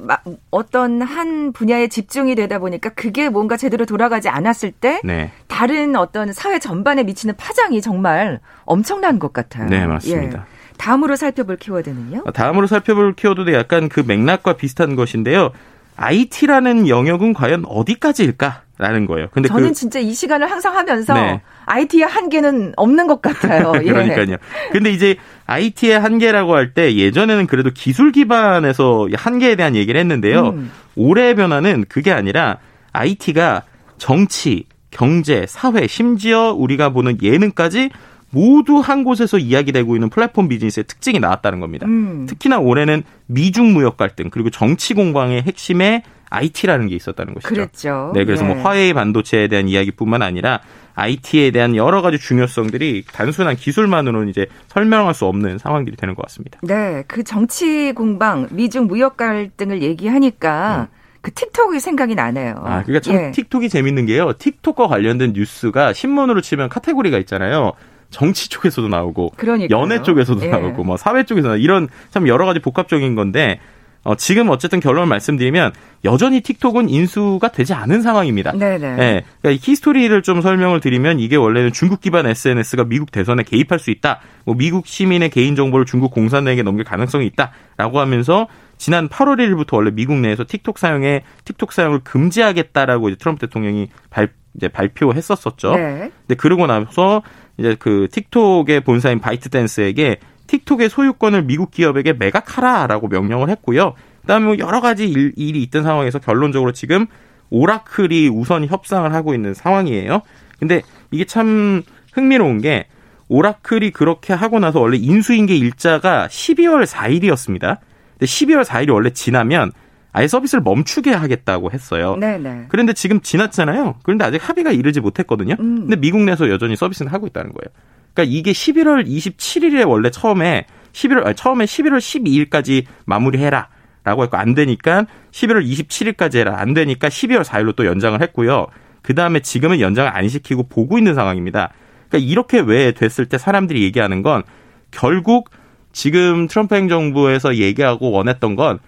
어떤 0.51 1.03
한 1.03 1.53
분야에 1.53 1.89
집중이 1.89 2.35
되다 2.35 2.59
보니까 2.59 2.91
그게 2.91 3.29
뭔가 3.29 3.57
제대로 3.57 3.85
돌아가지 3.87 4.29
않았을 4.29 4.73
때 4.73 5.01
네. 5.05 5.31
다른 5.47 5.95
어떤 5.97 6.33
사회 6.33 6.59
전반에 6.59 7.03
미치는 7.03 7.37
파장이 7.37 7.81
정말 7.83 8.41
엄청난 8.65 9.19
것 9.19 9.33
같아요. 9.33 9.69
네, 9.69 9.87
맞습니다. 9.87 10.39
예. 10.39 10.77
다음으로 10.79 11.17
살펴볼 11.17 11.57
키워드는요? 11.57 12.25
다음으로 12.33 12.67
살펴볼 12.67 13.15
키워드도 13.15 13.53
약간 13.53 13.89
그 13.89 14.01
맥락과 14.01 14.55
비슷한 14.55 14.97
것인데요. 14.97 15.53
IT라는 15.97 16.89
영역은 16.89 17.33
과연 17.35 17.65
어디까지일까? 17.67 18.63
라는 18.77 19.07
거예요. 19.07 19.29
근데 19.31 19.49
저는 19.49 19.69
그, 19.69 19.73
진짜 19.75 20.01
이 20.01 20.13
시간을 20.13 20.51
항상 20.51 20.77
하면서 20.77 21.15
네. 21.15 21.41
IT의 21.67 22.03
한계는 22.05 22.73
없는 22.77 23.07
것 23.07 23.23
같아요. 23.23 23.73
예. 23.83 23.89
그러니까요. 23.91 24.37
근데 24.73 24.91
이제 24.91 25.17
IT의 25.47 25.99
한계라고 26.01 26.55
할 26.55 26.75
때 26.75 26.95
예전에는 26.97 27.47
그래도 27.47 27.71
기술 27.73 28.11
기반에서 28.13 29.09
한계에 29.15 29.55
대한 29.57 29.77
얘기를 29.77 30.01
했는데요. 30.01 30.49
음. 30.49 30.71
올해의 30.97 31.35
변화는 31.37 31.85
그게 31.89 32.11
아니라 32.13 32.59
IT가 32.93 33.63
정치, 33.99 34.65
경제, 34.91 35.45
사회, 35.49 35.87
심지어 35.87 36.53
우리가 36.53 36.91
보는 36.91 37.19
예능까지 37.23 37.91
모두 38.31 38.79
한 38.81 39.05
곳에서 39.05 39.39
이야기되고 39.39 39.95
있는 39.95 40.11
플랫폼 40.11 40.49
비즈니스의 40.49 40.85
특징이 40.85 41.21
나왔다는 41.21 41.61
겁니다. 41.61 41.87
음. 41.87 42.27
특히나 42.29 42.59
올해는 42.59 43.05
미중 43.27 43.73
무역 43.73 43.97
갈등 43.97 44.31
그리고 44.31 44.51
정치 44.51 44.95
공방의 44.95 45.43
핵심에 45.43 46.03
IT라는 46.35 46.89
게 46.89 46.97
있었다는 46.97 47.35
것이죠. 47.35 47.49
그랬죠. 47.55 48.13
네, 48.15 48.25
그래서 48.25 48.45
뭐 48.45 48.55
네. 48.55 48.61
뭐 48.61 48.71
화웨이 48.71 48.93
반도체에 48.93 49.49
대한 49.49 49.69
이야기뿐만 49.69 50.23
아니라 50.23 50.61
IT에 50.95 51.51
대한 51.51 51.75
여러 51.77 52.03
가지 52.03 52.19
중요성들이 52.19 53.05
단순한 53.13 53.57
기술만으로는 53.57 54.29
이제 54.29 54.47
설명할 54.69 55.15
수 55.15 55.27
없는 55.27 55.59
상황들이 55.59 55.97
되는 55.97 56.15
것 56.15 56.23
같습니다. 56.23 56.59
네, 56.63 57.03
그 57.09 57.25
정치 57.25 57.93
공방, 57.93 58.49
미중 58.51 58.87
무역 58.87 59.17
갈등을 59.17 59.83
얘기하니까 59.83 60.89
음. 60.91 60.95
그 61.21 61.33
틱톡이 61.33 61.81
생각이 61.81 62.15
나네요. 62.15 62.55
아, 62.59 62.83
그러니까 62.83 63.01
참 63.01 63.15
예. 63.17 63.31
틱톡이 63.31 63.71
재밌는 63.71 64.07
게요. 64.07 64.35
틱톡과 64.35 64.89
관련된 64.89 65.33
뉴스가 65.35 65.95
신문으로 65.95 66.43
치면 66.43 66.69
카테고리가 66.69 67.19
있잖아요. 67.21 67.73
정치 68.11 68.49
쪽에서도 68.51 68.89
나오고 68.89 69.33
그러니까요. 69.37 69.81
연애 69.81 70.03
쪽에서도 70.03 70.45
예. 70.45 70.51
나오고 70.51 70.85
뭐 70.85 70.97
사회 70.99 71.25
쪽에서 71.25 71.49
나 71.49 71.57
이런 71.57 71.89
참 72.11 72.29
여러 72.29 72.45
가지 72.45 72.61
복합적인 72.61 73.15
건데 73.15 73.59
어, 74.05 74.15
지금 74.15 74.51
어쨌든 74.51 74.81
결론을 74.81 75.07
말씀드리면 75.09 75.73
여전히 76.05 76.43
틱톡은 76.43 76.91
인수가 76.91 77.49
되지 77.49 77.73
않은 77.73 78.03
상황입니다. 78.03 78.53
네네. 78.53 78.97
네. 78.97 79.25
그러니까 79.41 79.65
히스토리를 79.65 80.23
좀 80.23 80.43
설명을 80.43 80.81
드리면 80.81 81.19
이게 81.19 81.37
원래는 81.37 81.73
중국 81.73 82.01
기반 82.01 82.27
SNS가 82.27 82.85
미국 82.85 83.11
대선에 83.11 83.43
개입할 83.43 83.79
수 83.79 83.91
있다. 83.91 84.21
뭐 84.45 84.55
미국 84.55 84.87
시민의 84.87 85.31
개인 85.31 85.57
정보를 85.57 85.87
중국 85.87 86.13
공산당에게 86.13 86.63
넘길 86.63 86.85
가능성이 86.85 87.27
있다라고 87.27 87.99
하면서 87.99 88.47
지난 88.77 89.09
8월 89.09 89.39
1일부터 89.39 89.77
원래 89.77 89.91
미국 89.91 90.17
내에서 90.19 90.45
틱톡 90.47 90.79
사용에 90.79 91.23
틱톡 91.45 91.73
사용을 91.73 92.01
금지하겠다라고 92.05 93.09
이제 93.09 93.17
트럼프 93.19 93.47
대통령이 93.47 93.89
발 94.11 94.29
이제 94.55 94.69
발표했었었죠. 94.69 95.77
네. 95.77 96.11
근데 96.27 96.35
그러고 96.37 96.67
나서 96.67 97.23
이제 97.57 97.77
그 97.79 98.09
틱톡의 98.11 98.83
본사인 98.83 99.19
바이트댄스에게 99.21 100.19
틱톡의 100.47 100.89
소유권을 100.89 101.45
미국 101.45 101.71
기업에게 101.71 102.13
매각하라라고 102.13 103.09
명령을 103.09 103.49
했고요. 103.51 103.95
그다음에 104.23 104.47
뭐 104.47 104.59
여러 104.59 104.81
가지 104.81 105.09
일, 105.09 105.33
일이 105.37 105.63
있던 105.65 105.83
상황에서 105.83 106.19
결론적으로 106.19 106.73
지금 106.73 107.07
오라클이 107.51 108.29
우선 108.29 108.67
협상을 108.67 109.13
하고 109.13 109.35
있는 109.35 109.55
상황이에요. 109.55 110.23
근데 110.59 110.83
이게 111.11 111.25
참 111.25 111.83
흥미로운 112.13 112.61
게 112.61 112.87
오라클이 113.29 113.91
그렇게 113.91 114.33
하고 114.33 114.59
나서 114.59 114.81
원래 114.81 114.97
인수인계 114.97 115.57
일자가 115.57 116.29
12월 116.29 116.87
4일이었습니다. 116.87 117.79
근데 118.13 118.27
12월 118.27 118.65
4일이 118.65 118.93
원래 118.93 119.11
지나면 119.11 119.73
아예 120.13 120.29
서비스를 120.29 120.63
멈추게 120.63 121.13
하겠다고 121.13 121.73
했어요. 121.73 122.17
네네. 122.17 122.67
그런데 122.69 122.93
지금 122.93 123.21
지났잖아요. 123.21 123.97
그런데 124.05 124.25
아직 124.25 124.49
합의가 124.49 124.71
이르지 124.71 125.01
못했거든요. 125.01 125.57
음. 125.59 125.81
근데 125.81 125.97
미국 125.97 126.21
내에서 126.21 126.49
여전히 126.49 126.77
서비스는 126.77 127.11
하고 127.11 127.27
있다는 127.27 127.53
거예요. 127.53 127.75
그러니까 128.15 128.23
이게 128.25 128.53
11월 128.53 129.07
27일에 129.07 129.89
원래 129.89 130.11
처음에 130.11 130.67
11월 130.93 131.27
아니, 131.27 131.35
처음에 131.35 131.65
11월 131.65 131.99
12일까지 131.99 132.85
마무리해라. 133.05 133.69
라고 134.05 134.23
했고 134.23 134.37
안 134.37 134.55
되니까 134.55 135.07
11월 135.33 135.67
27일까지 135.67 136.37
해라. 136.37 136.57
안 136.59 136.75
되니까 136.75 137.09
12월 137.09 137.43
4일로 137.43 137.75
또 137.75 137.87
연장을 137.87 138.21
했고요. 138.21 138.67
그다음에 139.03 139.41
지금은 139.41 139.81
연장을 139.81 140.15
안 140.15 140.29
시키고 140.29 140.69
보고 140.69 140.99
있는 140.99 141.15
상황입니다. 141.15 141.73
그러니까 142.09 142.31
이렇게 142.31 142.61
왜 142.61 142.93
됐을 142.93 143.27
때 143.27 143.39
사람들이 143.39 143.83
얘기하는 143.83 144.23
건 144.23 144.43
결국 144.91 145.51
지금 145.93 146.49
트럼프 146.49 146.75
행정부에서 146.75 147.57
얘기하고 147.57 148.11
원했던 148.11 148.57
건 148.57 148.79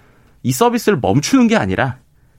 이 0.47 0.53
서비스를 0.53 1.01
멈추는 1.03 1.49
게 1.49 1.57
아니라 1.57 1.97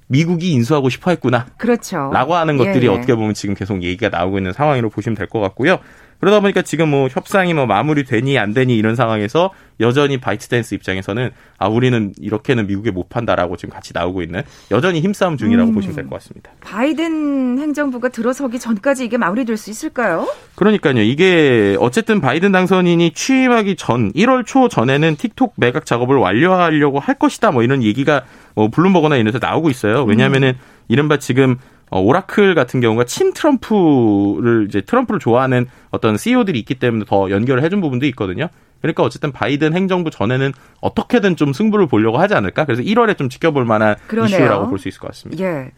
미국이 0.08 0.52
인수하고 0.52 0.90
싶어 0.90 1.12
했구나. 1.12 1.48
그렇죠. 1.58 2.10
라고 2.14 2.36
하는 2.36 2.58
것들이 2.58 2.88
예, 2.88 2.92
예. 2.92 2.96
어떻게 2.96 3.14
보면 3.16 3.34
지금 3.34 3.56
계속 3.56 3.84
얘기가 3.84 4.10
나오고 4.10 4.38
있는 4.38 4.54
상황으로 4.54 4.90
보시면 4.90 5.16
될 5.16 5.28
것 5.28 5.40
같고요. 5.42 5.80
그러다 6.20 6.40
보니까 6.40 6.64
지금 6.64 6.90
뭐 6.90 7.08
협상이 7.10 7.54
뭐 7.54 7.68
마무리되니 7.68 8.40
안 8.40 8.52
되니 8.54 8.76
이런 8.76 8.96
상황에서 8.96 9.52
여전히 9.80 10.18
바이트댄스 10.18 10.74
입장에서는 10.74 11.30
아 11.60 11.68
우리는 11.68 12.12
이렇게는 12.20 12.66
미국에 12.66 12.90
못 12.90 13.08
판다라고 13.10 13.56
지금 13.56 13.72
같이 13.72 13.92
나오고 13.94 14.24
있는 14.24 14.42
여전히 14.72 15.00
힘싸움 15.02 15.38
중이라고 15.38 15.70
음, 15.70 15.76
보시면 15.76 15.96
될 15.96 16.06
것 16.08 16.16
같습니다. 16.16 16.50
바이든 16.62 17.60
행정부가 17.60 18.10
들어서기 18.10 18.58
전까지 18.58 19.06
이게 19.06 19.18
마무리될 19.18 19.58
수 19.58 19.70
있을까요? 19.70 20.28
그러니까요. 20.56 21.02
이게 21.04 21.76
어쨌든 21.80 22.20
바이든 22.20 22.52
당선인이 22.52 23.12
취임하기 23.12 23.76
전 23.76 24.12
1월 24.14 24.44
초 24.46 24.70
전에는 24.70 25.18
틱톡 25.18 25.54
매각 25.58 25.86
작업을 25.86 26.16
완료하려고 26.18 27.00
할 27.00 27.14
것이다 27.16 27.52
뭐 27.52 27.62
이런 27.62 27.84
얘기가 27.84 28.24
뭐 28.58 28.70
블룸버그나 28.70 29.18
이런 29.18 29.26
데서 29.32 29.38
나오고 29.40 29.70
있어요. 29.70 30.04
왜냐하면은 30.04 30.50
음. 30.50 30.60
이른바 30.88 31.18
지금 31.18 31.58
어, 31.92 32.02
오라클 32.02 32.56
같은 32.56 32.82
경우가 32.82 33.04
친 33.04 33.32
트럼프를 33.34 34.66
이제 34.68 34.82
트럼프를 34.82 35.20
좋아하는 35.20 35.68
어떤 35.92 36.18
CEO들이 36.18 36.58
있기 36.60 36.76
때문에 36.76 37.06
더 37.08 37.30
연결을 37.30 37.62
해준 37.64 37.82
부분도 37.82 38.08
있거든요. 38.08 38.48
그러니까 38.82 39.04
어쨌든 39.04 39.32
바이든 39.32 39.74
행정부 39.74 40.10
전에는 40.10 40.54
어떻게든 40.82 41.36
좀 41.36 41.54
승부를 41.54 41.86
보려고 41.86 42.18
하지 42.18 42.34
않을까? 42.34 42.66
그래서 42.66 42.82
1월에 42.82 43.16
좀 43.16 43.30
지켜볼 43.30 43.64
만한 43.66 43.96
그러네요. 44.08 44.36
이슈라고 44.38 44.70
볼 44.70 44.80
수 44.80 44.88
있을 44.88 45.00
것 45.02 45.08
같습니다. 45.10 45.44
예. 45.44 45.72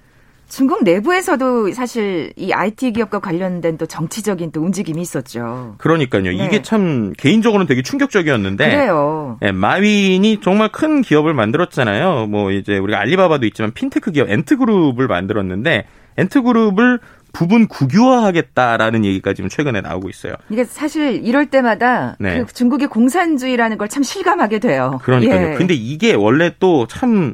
중국 0.50 0.84
내부에서도 0.84 1.72
사실 1.74 2.34
이 2.36 2.52
IT 2.52 2.94
기업과 2.94 3.20
관련된 3.20 3.78
또 3.78 3.86
정치적인 3.86 4.52
또 4.52 4.62
움직임이 4.62 5.02
있었죠. 5.02 5.76
그러니까요. 5.78 6.24
네. 6.24 6.32
이게 6.34 6.62
참 6.62 7.14
개인적으로는 7.18 7.68
되게 7.68 7.82
충격적이었는데. 7.84 8.70
그래요. 8.70 9.38
네, 9.42 9.52
마윈이 9.52 10.42
정말 10.42 10.70
큰 10.72 11.02
기업을 11.02 11.34
만들었잖아요. 11.34 12.28
뭐 12.28 12.52
이제 12.52 12.78
우리가 12.78 13.00
알리바바도 13.00 13.46
있지만 13.48 13.72
핀테크 13.74 14.12
기업 14.12 14.30
앤트그룹을 14.30 15.08
만들었는데 15.08 15.86
엔트그룹을 16.18 17.00
부분 17.32 17.68
국유화하겠다라는 17.68 19.06
얘기가 19.06 19.34
지금 19.34 19.50
최근에 19.50 19.82
나오고 19.82 20.10
있어요. 20.10 20.34
이게 20.50 20.64
사실 20.66 21.24
이럴 21.24 21.46
때마다 21.46 22.16
네. 22.20 22.44
그 22.44 22.52
중국의 22.54 22.88
공산주의라는 22.88 23.78
걸 23.78 23.88
참 23.90 24.04
실감하게 24.04 24.60
돼요. 24.60 25.00
그러니까요. 25.04 25.52
예. 25.52 25.56
근데 25.56 25.74
이게 25.74 26.14
원래 26.14 26.54
또참 26.60 27.34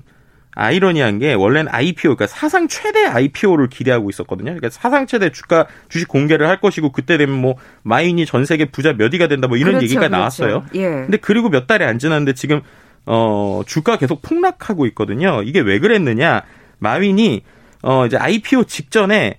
아이러니한 0.55 1.19
게 1.19 1.33
원래는 1.33 1.71
IPO 1.71 2.15
그러니까 2.15 2.27
사상 2.27 2.67
최대 2.69 3.05
IPO를 3.05 3.67
기대하고 3.67 4.09
있었거든요. 4.09 4.45
그러니까 4.45 4.69
사상 4.69 5.05
최대 5.05 5.29
주가 5.29 5.67
주식 5.89 6.07
공개를 6.07 6.47
할 6.47 6.62
것이고 6.62 6.91
그때 6.93 7.17
되면 7.17 7.38
뭐 7.38 7.55
마인이 7.83 8.25
전 8.25 8.45
세계 8.45 8.65
부자 8.65 8.93
몇 8.93 9.13
위가 9.13 9.27
된다 9.27 9.47
뭐 9.47 9.57
이런 9.57 9.74
그렇죠, 9.74 9.83
얘기가 9.83 10.01
그렇죠. 10.01 10.15
나왔어요. 10.15 10.65
예. 10.75 10.88
근데 10.88 11.17
그리고 11.17 11.50
몇 11.50 11.67
달이 11.67 11.83
안 11.83 12.00
지났는데 12.00 12.33
지금 12.33 12.62
어 13.05 13.62
주가 13.67 13.97
계속 13.97 14.21
폭락하고 14.21 14.85
있거든요. 14.88 15.43
이게 15.43 15.59
왜 15.59 15.79
그랬느냐? 15.79 16.41
마윈이 16.79 17.43
어 17.83 18.05
이제 18.05 18.17
IPO 18.17 18.63
직전에 18.63 19.38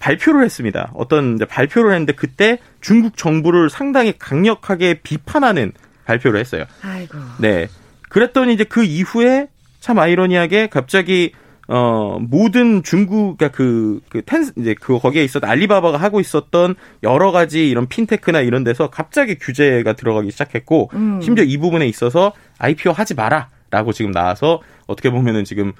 발표를 0.00 0.44
했습니다. 0.44 0.90
어떤 0.94 1.38
발표를 1.38 1.92
했는데 1.92 2.12
그때 2.12 2.58
중국 2.80 3.16
정부를 3.16 3.70
상당히 3.70 4.14
강력하게 4.18 5.00
비판하는 5.02 5.72
발표를 6.04 6.40
했어요. 6.40 6.64
아이고. 6.82 7.18
네. 7.38 7.68
그랬더니 8.08 8.54
이제 8.54 8.64
그 8.64 8.84
이후에 8.84 9.48
참 9.86 10.00
아이러니하게 10.00 10.66
갑자기 10.66 11.30
어 11.68 12.18
모든 12.20 12.82
중국 12.82 13.38
그러니까 13.38 13.56
그, 13.56 14.00
그 14.08 14.20
텐, 14.24 14.50
이제 14.58 14.74
그 14.74 14.98
거기에 14.98 15.22
있었던 15.22 15.48
알리바바가 15.48 15.96
하고 15.96 16.18
있었던 16.18 16.74
여러 17.04 17.30
가지 17.30 17.70
이런 17.70 17.86
핀테크나 17.86 18.40
이런 18.40 18.64
데서 18.64 18.90
갑자기 18.90 19.36
규제가 19.36 19.92
들어가기 19.92 20.32
시작했고 20.32 20.90
음. 20.94 21.20
심지어 21.22 21.44
이 21.44 21.56
부분에 21.58 21.86
있어서 21.86 22.32
IPO 22.58 22.94
하지 22.94 23.14
마라 23.14 23.50
라고 23.70 23.92
지금 23.92 24.10
나와서 24.10 24.60
어떻게 24.88 25.08
보면은 25.08 25.44
지금 25.44 25.72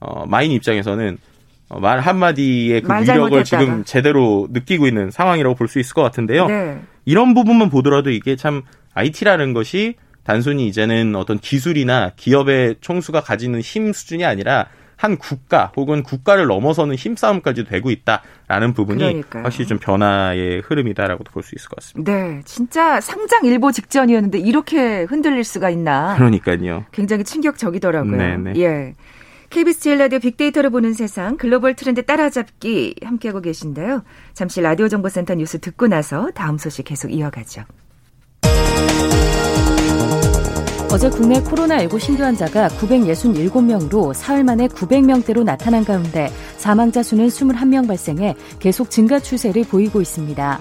어 0.00 0.26
마인 0.26 0.50
입장에서는 0.50 1.18
어, 1.68 1.78
말 1.78 2.00
한마디의 2.00 2.80
그 2.80 2.92
위력을 2.92 3.44
지금 3.44 3.84
제대로 3.84 4.48
느끼고 4.50 4.88
있는 4.88 5.12
상황이라고 5.12 5.54
볼 5.54 5.68
수 5.68 5.78
있을 5.78 5.94
것 5.94 6.02
같은데요. 6.02 6.48
네. 6.48 6.80
이런 7.04 7.32
부분만 7.34 7.70
보더라도 7.70 8.10
이게 8.10 8.34
참 8.34 8.62
IT라는 8.94 9.52
것이 9.52 9.94
단순히 10.24 10.68
이제는 10.68 11.16
어떤 11.16 11.38
기술이나 11.38 12.12
기업의 12.16 12.76
총수가 12.80 13.22
가지는 13.22 13.60
힘 13.60 13.92
수준이 13.92 14.24
아니라 14.24 14.66
한 14.96 15.16
국가 15.16 15.72
혹은 15.76 16.04
국가를 16.04 16.46
넘어서는 16.46 16.94
힘싸움까지 16.94 17.64
되고 17.64 17.90
있다라는 17.90 18.72
부분이 18.72 18.98
그러니까요. 19.00 19.42
확실히 19.42 19.66
좀 19.66 19.78
변화의 19.78 20.60
흐름이다라고도 20.60 21.32
볼 21.32 21.42
수 21.42 21.56
있을 21.56 21.68
것 21.68 21.76
같습니다. 21.80 22.12
네, 22.12 22.40
진짜 22.44 23.00
상장 23.00 23.44
일보 23.44 23.72
직전이었는데 23.72 24.38
이렇게 24.38 25.02
흔들릴 25.02 25.42
수가 25.42 25.70
있나? 25.70 26.14
그러니까요. 26.14 26.84
굉장히 26.92 27.24
충격적이더라고요. 27.24 28.16
네네. 28.16 28.52
예. 28.60 28.94
KBS 29.50 29.80
제일 29.80 29.98
라디오 29.98 30.20
빅데이터를 30.20 30.70
보는 30.70 30.92
세상 30.94 31.36
글로벌 31.36 31.74
트렌드 31.74 32.02
따라잡기 32.06 32.94
함께하고 33.02 33.40
계신데요. 33.42 34.04
잠시 34.34 34.60
라디오 34.60 34.88
정보센터 34.88 35.34
뉴스 35.34 35.58
듣고 35.58 35.88
나서 35.88 36.30
다음 36.34 36.56
소식 36.58 36.84
계속 36.84 37.12
이어가죠. 37.12 37.64
어제 40.92 41.08
국내 41.08 41.40
코로나19 41.40 41.98
신규 41.98 42.22
환자가 42.22 42.68
967명으로 42.68 44.12
사흘 44.12 44.44
만에 44.44 44.68
900명대로 44.68 45.42
나타난 45.42 45.86
가운데 45.86 46.30
사망자 46.58 47.02
수는 47.02 47.28
21명 47.28 47.88
발생해 47.88 48.34
계속 48.58 48.90
증가 48.90 49.18
추세를 49.18 49.64
보이고 49.64 50.02
있습니다. 50.02 50.60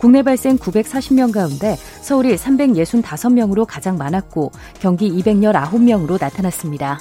국내 0.00 0.24
발생 0.24 0.58
940명 0.58 1.32
가운데 1.32 1.76
서울이 2.02 2.34
365명으로 2.34 3.66
가장 3.68 3.96
많았고 3.96 4.50
경기 4.80 5.12
219명으로 5.12 6.20
나타났습니다. 6.20 6.98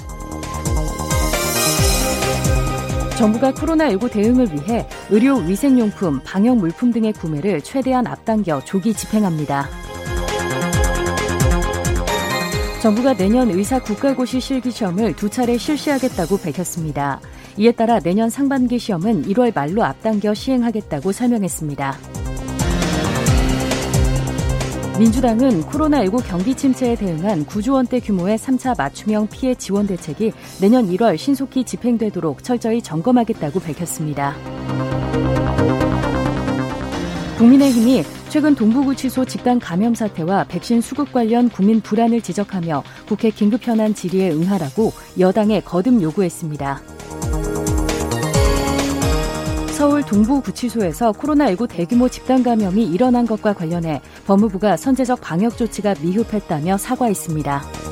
정부가 3.18 3.54
코로나19 3.54 4.12
대응을 4.12 4.54
위해 4.54 4.88
의료 5.10 5.38
위생용품, 5.38 6.22
방역 6.24 6.58
물품 6.58 6.92
등의 6.92 7.14
구매를 7.14 7.62
최대한 7.62 8.06
앞당겨 8.06 8.64
조기 8.66 8.94
집행합니다. 8.94 9.87
정부가 12.82 13.16
내년 13.16 13.50
의사 13.50 13.82
국가고시 13.82 14.40
실기 14.40 14.70
시험을 14.70 15.16
두 15.16 15.30
차례 15.30 15.58
실시하겠다고 15.58 16.38
밝혔습니다. 16.38 17.20
이에 17.58 17.72
따라 17.72 18.00
내년 18.00 18.30
상반기 18.30 18.78
시험은 18.78 19.24
1월 19.24 19.54
말로 19.54 19.84
앞당겨 19.84 20.36
시행하겠다고 20.36 21.12
설명했습니다. 21.12 21.98
민주당은 25.00 25.64
코로나19 25.64 26.28
경기 26.28 26.54
침체에 26.54 26.96
대응한 26.96 27.46
9조 27.46 27.74
원대 27.74 28.00
규모의 28.00 28.38
3차 28.38 28.78
맞춤형 28.78 29.28
피해 29.30 29.56
지원 29.56 29.88
대책이 29.88 30.32
내년 30.62 30.88
1월 30.88 31.18
신속히 31.18 31.64
집행되도록 31.64 32.44
철저히 32.44 32.82
점검하겠다고 32.82 33.60
밝혔습니다. 33.60 34.36
국민의힘이 37.38 38.04
최근 38.30 38.56
동부구치소 38.56 39.26
집단 39.26 39.60
감염 39.60 39.94
사태와 39.94 40.46
백신 40.46 40.82
수급 40.82 41.14
관련 41.14 41.50
국민 41.50 41.82
불안을 41.82 42.22
지적하며 42.22 42.84
국회 43.08 43.30
긴급 43.30 43.66
현안 43.66 43.94
질의에 43.94 44.32
응하라고 44.32 44.92
여당에 45.20 45.62
거듭 45.62 46.02
요구했습니다. 46.02 46.82
서울 49.78 50.02
동부구치소에서 50.02 51.12
코로나19 51.12 51.70
대규모 51.70 52.10
집단 52.10 52.42
감염이 52.42 52.84
일어난 52.84 53.28
것과 53.28 53.54
관련해 53.54 54.02
법무부가 54.26 54.76
선제적 54.76 55.22
방역 55.22 55.56
조치가 55.56 55.94
미흡했다며 56.02 56.78
사과했습니다. 56.78 57.87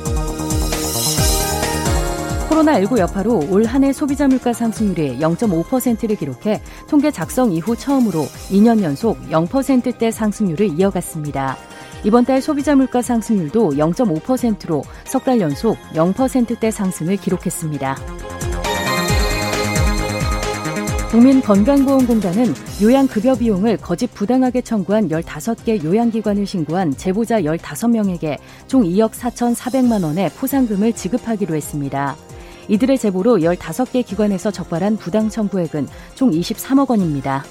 코로나19 2.56 2.98
여파로 2.98 3.48
올 3.50 3.64
한해 3.64 3.92
소비자 3.92 4.26
물가 4.26 4.52
상승률이 4.54 5.18
0.5%를 5.18 6.16
기록해 6.16 6.62
통계 6.88 7.10
작성 7.10 7.52
이후 7.52 7.76
처음으로 7.76 8.22
2년 8.50 8.82
연속 8.82 9.20
0%대 9.28 10.10
상승률을 10.10 10.78
이어갔습니다. 10.78 11.56
이번 12.04 12.24
달 12.24 12.40
소비자 12.40 12.74
물가 12.74 13.02
상승률도 13.02 13.72
0.5%로 13.72 14.82
석 15.04 15.24
달 15.24 15.40
연속 15.40 15.76
0%대 15.92 16.70
상승을 16.70 17.16
기록했습니다. 17.16 17.96
국민건강보험공단은 21.10 22.54
요양급여 22.82 23.36
비용을 23.36 23.76
거짓 23.78 24.12
부당하게 24.14 24.62
청구한 24.62 25.08
15개 25.08 25.82
요양기관을 25.82 26.46
신고한 26.46 26.96
제보자 26.96 27.40
15명에게 27.42 28.38
총 28.66 28.82
2억 28.82 29.12
4,400만 29.12 30.04
원의 30.04 30.30
포상금을 30.30 30.92
지급하기로 30.92 31.54
했습니다. 31.54 32.16
이들의 32.68 32.98
제보로 32.98 33.38
15개 33.38 34.04
기관에서 34.04 34.50
적발한 34.50 34.96
부당 34.96 35.28
청구액은 35.28 35.88
총 36.14 36.30
23억 36.30 36.90
원입니다. 36.90 37.44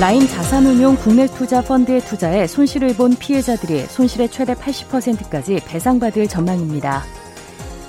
라인 0.00 0.26
자산운용 0.26 0.96
국내 0.96 1.26
투자 1.26 1.62
펀드의 1.62 2.00
투자에 2.00 2.46
손실을 2.46 2.94
본 2.94 3.14
피해자들이 3.14 3.82
손실의 3.86 4.28
최대 4.28 4.54
80%까지 4.54 5.60
배상받을 5.66 6.26
전망입니다. 6.26 7.04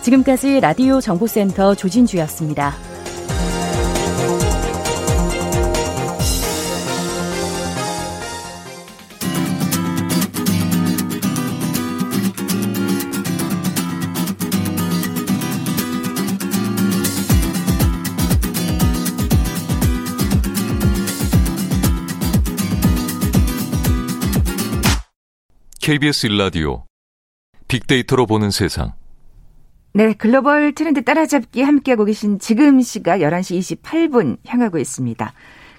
지금까지 0.01 0.59
라디오 0.59 1.01
정보센터 1.01 1.73
조진주였습니다. 1.73 2.94
KBS 25.85 26.25
일라디오 26.25 26.83
빅데이터로 27.67 28.25
보는 28.25 28.49
세상. 28.49 28.93
네, 29.93 30.13
글로벌 30.13 30.73
트렌드 30.73 31.03
따라잡기 31.03 31.61
함께하고 31.61 32.05
계신 32.05 32.39
지금 32.39 32.81
시각 32.81 33.19
11시 33.19 33.77
28분 33.83 34.37
향하고 34.47 34.79
있습니다. 34.79 35.31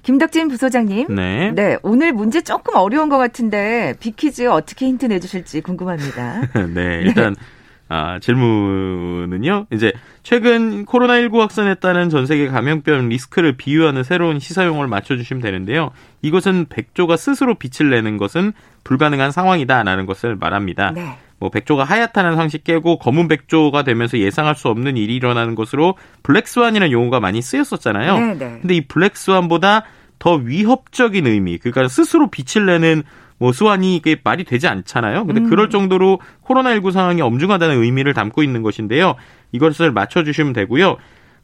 김덕진 0.04 0.46
부소장님. 0.46 1.12
네. 1.12 1.50
네, 1.50 1.76
오늘 1.82 2.12
문제 2.12 2.40
조금 2.40 2.76
어려운 2.76 3.08
것 3.08 3.18
같은데 3.18 3.94
빅퀴즈 3.98 4.46
어떻게 4.46 4.86
힌트 4.86 5.06
내주실지 5.06 5.62
궁금합니다. 5.62 6.52
네, 6.72 7.00
일단 7.02 7.34
네. 7.34 7.40
아, 7.88 8.18
질문은요. 8.18 9.66
이제 9.72 9.92
최근 10.22 10.84
코로나19 10.86 11.38
확산했다는 11.38 12.10
전 12.10 12.26
세계 12.26 12.48
감염병 12.48 13.08
리스크를 13.08 13.56
비유하는 13.56 14.02
새로운 14.02 14.40
시사용어를 14.40 14.88
맞춰주시면 14.88 15.40
되는데요. 15.40 15.92
이것은 16.22 16.66
백조가 16.68 17.16
스스로 17.16 17.54
빛을 17.54 17.90
내는 17.90 18.16
것은 18.16 18.52
불가능한 18.82 19.30
상황이다라는 19.30 20.06
것을 20.06 20.36
말합니다. 20.36 20.90
네. 20.92 21.16
뭐 21.38 21.50
백조가 21.50 21.84
하얗다는 21.84 22.34
상식 22.36 22.64
깨고 22.64 22.98
검은 22.98 23.28
백조가 23.28 23.84
되면서 23.84 24.18
예상할 24.18 24.54
수 24.54 24.68
없는 24.68 24.96
일이 24.96 25.14
일어나는 25.14 25.54
것으로 25.54 25.94
블랙스완이라는 26.22 26.90
용어가 26.90 27.20
많이 27.20 27.42
쓰였었잖아요. 27.42 28.18
네, 28.18 28.34
네. 28.38 28.58
근데 28.60 28.74
이 28.74 28.86
블랙스완보다 28.86 29.84
더 30.18 30.34
위협적인 30.34 31.26
의미, 31.26 31.58
그러니까 31.58 31.88
스스로 31.88 32.30
빛을 32.30 32.66
내는 32.66 33.02
뭐 33.38 33.52
수완이 33.52 33.96
이게 33.96 34.16
말이 34.22 34.44
되지 34.44 34.66
않잖아요. 34.66 35.26
근데 35.26 35.40
음. 35.42 35.50
그럴 35.50 35.68
정도로 35.70 36.20
코로나19 36.44 36.92
상황이 36.92 37.20
엄중하다는 37.20 37.82
의미를 37.82 38.14
담고 38.14 38.42
있는 38.42 38.62
것인데요. 38.62 39.16
이것을 39.52 39.92
맞춰 39.92 40.24
주시면 40.24 40.52
되고요. 40.52 40.96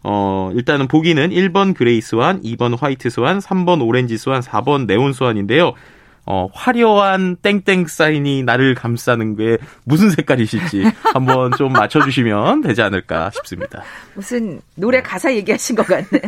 어, 0.05 0.51
일단은 0.55 0.89
보기는 0.89 1.31
1번 1.31 1.75
gray 1.75 2.01
swan, 2.01 2.43
2번 2.43 2.77
white 2.79 3.11
swan, 3.11 3.39
3번 3.39 3.87
orange 3.87 4.19
swan, 4.19 4.41
4번 4.41 4.87
neon 4.87 5.13
swan인데요. 5.13 5.75
어, 6.25 6.49
화려한 6.53 7.37
땡땡 7.43 7.87
사인이 7.89 8.45
나를 8.45 8.77
감싸는 8.77 9.37
게 9.37 9.59
무슨 9.85 10.11
색깔이실지 10.11 10.85
한번 11.13 11.51
좀 11.59 11.73
맞춰주시면 11.73 12.63
되지 12.63 12.81
않을까 12.83 13.31
싶습니다. 13.31 13.83
무슨 14.15 14.61
노래 14.77 15.03
가사 15.03 15.35
얘기하신 15.35 15.75
것 15.75 15.87
같네요. 15.87 16.23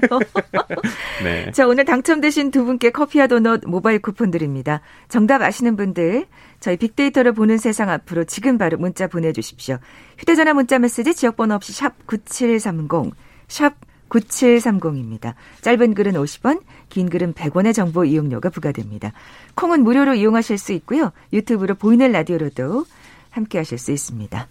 네. 1.22 1.50
자, 1.52 1.66
오늘 1.66 1.84
당첨되신 1.84 2.50
두 2.50 2.64
분께 2.64 2.90
커피와 2.90 3.28
도넛 3.28 3.62
모바일 3.66 4.00
쿠폰 4.00 4.32
드립니다. 4.32 4.80
정답 5.08 5.42
아시는 5.42 5.76
분들, 5.76 6.26
저희 6.58 6.76
빅데이터를 6.76 7.32
보는 7.32 7.58
세상 7.58 7.88
앞으로 7.90 8.24
지금 8.24 8.58
바로 8.58 8.76
문자 8.78 9.06
보내주십시오. 9.06 9.78
휴대전화 10.18 10.54
문자 10.54 10.78
메시지 10.80 11.14
지역번호 11.14 11.54
없이 11.54 11.72
샵 11.72 12.06
9730, 12.06 13.14
샵 13.46 13.74
9730입니다. 14.08 15.34
짧은 15.60 15.94
글은 15.94 16.12
50원, 16.12 16.60
긴 16.88 17.08
글은 17.08 17.34
100원의 17.34 17.74
정보 17.74 18.04
이용료가 18.04 18.50
부과됩니다. 18.50 19.12
콩은 19.54 19.82
무료로 19.82 20.14
이용하실 20.14 20.58
수 20.58 20.72
있고요. 20.74 21.12
유튜브로 21.32 21.74
보이는 21.74 22.10
라디오로도 22.12 22.84
함께 23.30 23.58
하실 23.58 23.78
수 23.78 23.92
있습니다. 23.92 24.46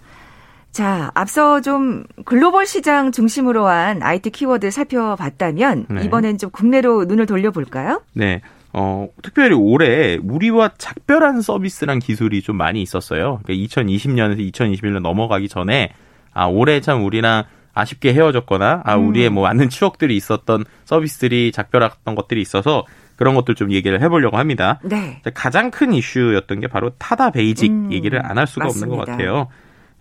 자, 0.72 1.12
앞서 1.14 1.62
좀 1.62 2.04
글로벌 2.26 2.66
시장 2.66 3.12
중심으로 3.12 3.68
한 3.68 4.02
IT 4.02 4.32
키워드 4.32 4.72
살펴봤다면 4.72 5.86
네. 5.88 6.04
이번엔 6.04 6.40
좀 6.40 6.50
국내로 6.50 7.06
눈을 7.06 7.28
돌려볼까요? 7.28 8.02
네. 8.14 8.42
어, 8.74 9.08
특별히 9.22 9.54
올해 9.56 10.18
우리와 10.22 10.72
작별한 10.80 11.42
서비스란 11.42 12.00
기술이 12.00 12.42
좀 12.42 12.58
많이 12.58 12.82
있었어요. 12.82 13.40
그러니까 13.44 13.68
2020년에서 13.68 14.52
2021년 14.52 15.02
넘어가기 15.02 15.48
전에 15.48 15.94
아, 16.34 16.48
올해 16.48 16.82
참 16.82 17.06
우리랑 17.06 17.44
아쉽게 17.74 18.14
헤어졌거나 18.14 18.82
아 18.86 18.96
음. 18.96 19.08
우리의 19.10 19.30
뭐 19.30 19.44
많은 19.44 19.70
추억들이 19.70 20.16
있었던 20.16 20.64
서비스들이 20.86 21.52
작별했던 21.52 22.16
것들이 22.16 22.42
있어서 22.42 22.86
그런 23.16 23.36
것들 23.36 23.56
좀 23.56 23.72
얘기를 23.72 24.02
해보려고 24.02 24.38
합니다. 24.38 24.80
네. 24.84 25.22
가장 25.34 25.72
큰 25.72 25.94
이슈였던 25.94 26.60
게 26.60 26.68
바로 26.68 26.90
타다 26.98 27.32
베이직 27.32 27.72
음, 27.72 27.92
얘기를 27.92 28.24
안 28.26 28.38
할 28.38 28.48
수가 28.48 28.66
맞습니다. 28.66 28.86
없는 28.86 28.98
것 28.98 29.06
같아요. 29.12 29.48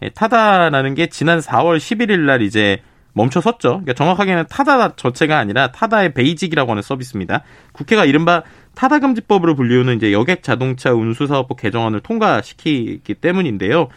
예, 0.03 0.09
타다라는 0.09 0.95
게 0.95 1.07
지난 1.09 1.39
4월 1.39 1.77
11일 1.77 2.21
날 2.21 2.43
이제 2.43 2.83
멈춰섰죠. 3.15 3.69
그러니까 3.69 3.93
정확하게는 3.93 4.47
타다 4.49 4.97
자체가 4.97 5.39
아니라 5.39 5.71
타다의 5.71 6.15
베이직이라고 6.15 6.71
하는 6.71 6.83
서비스입니다. 6.83 7.43
국회가 7.73 8.07
이른바 8.07 8.43
타다금지법으로 8.75 9.55
불리우는 9.55 9.97
이제 9.97 10.13
여객 10.13 10.43
자동차 10.43 10.93
운수 10.93 11.27
사업법 11.27 11.61
개정안을 11.61 12.01
통과시키기 12.01 13.15
때문인데요. 13.15 13.89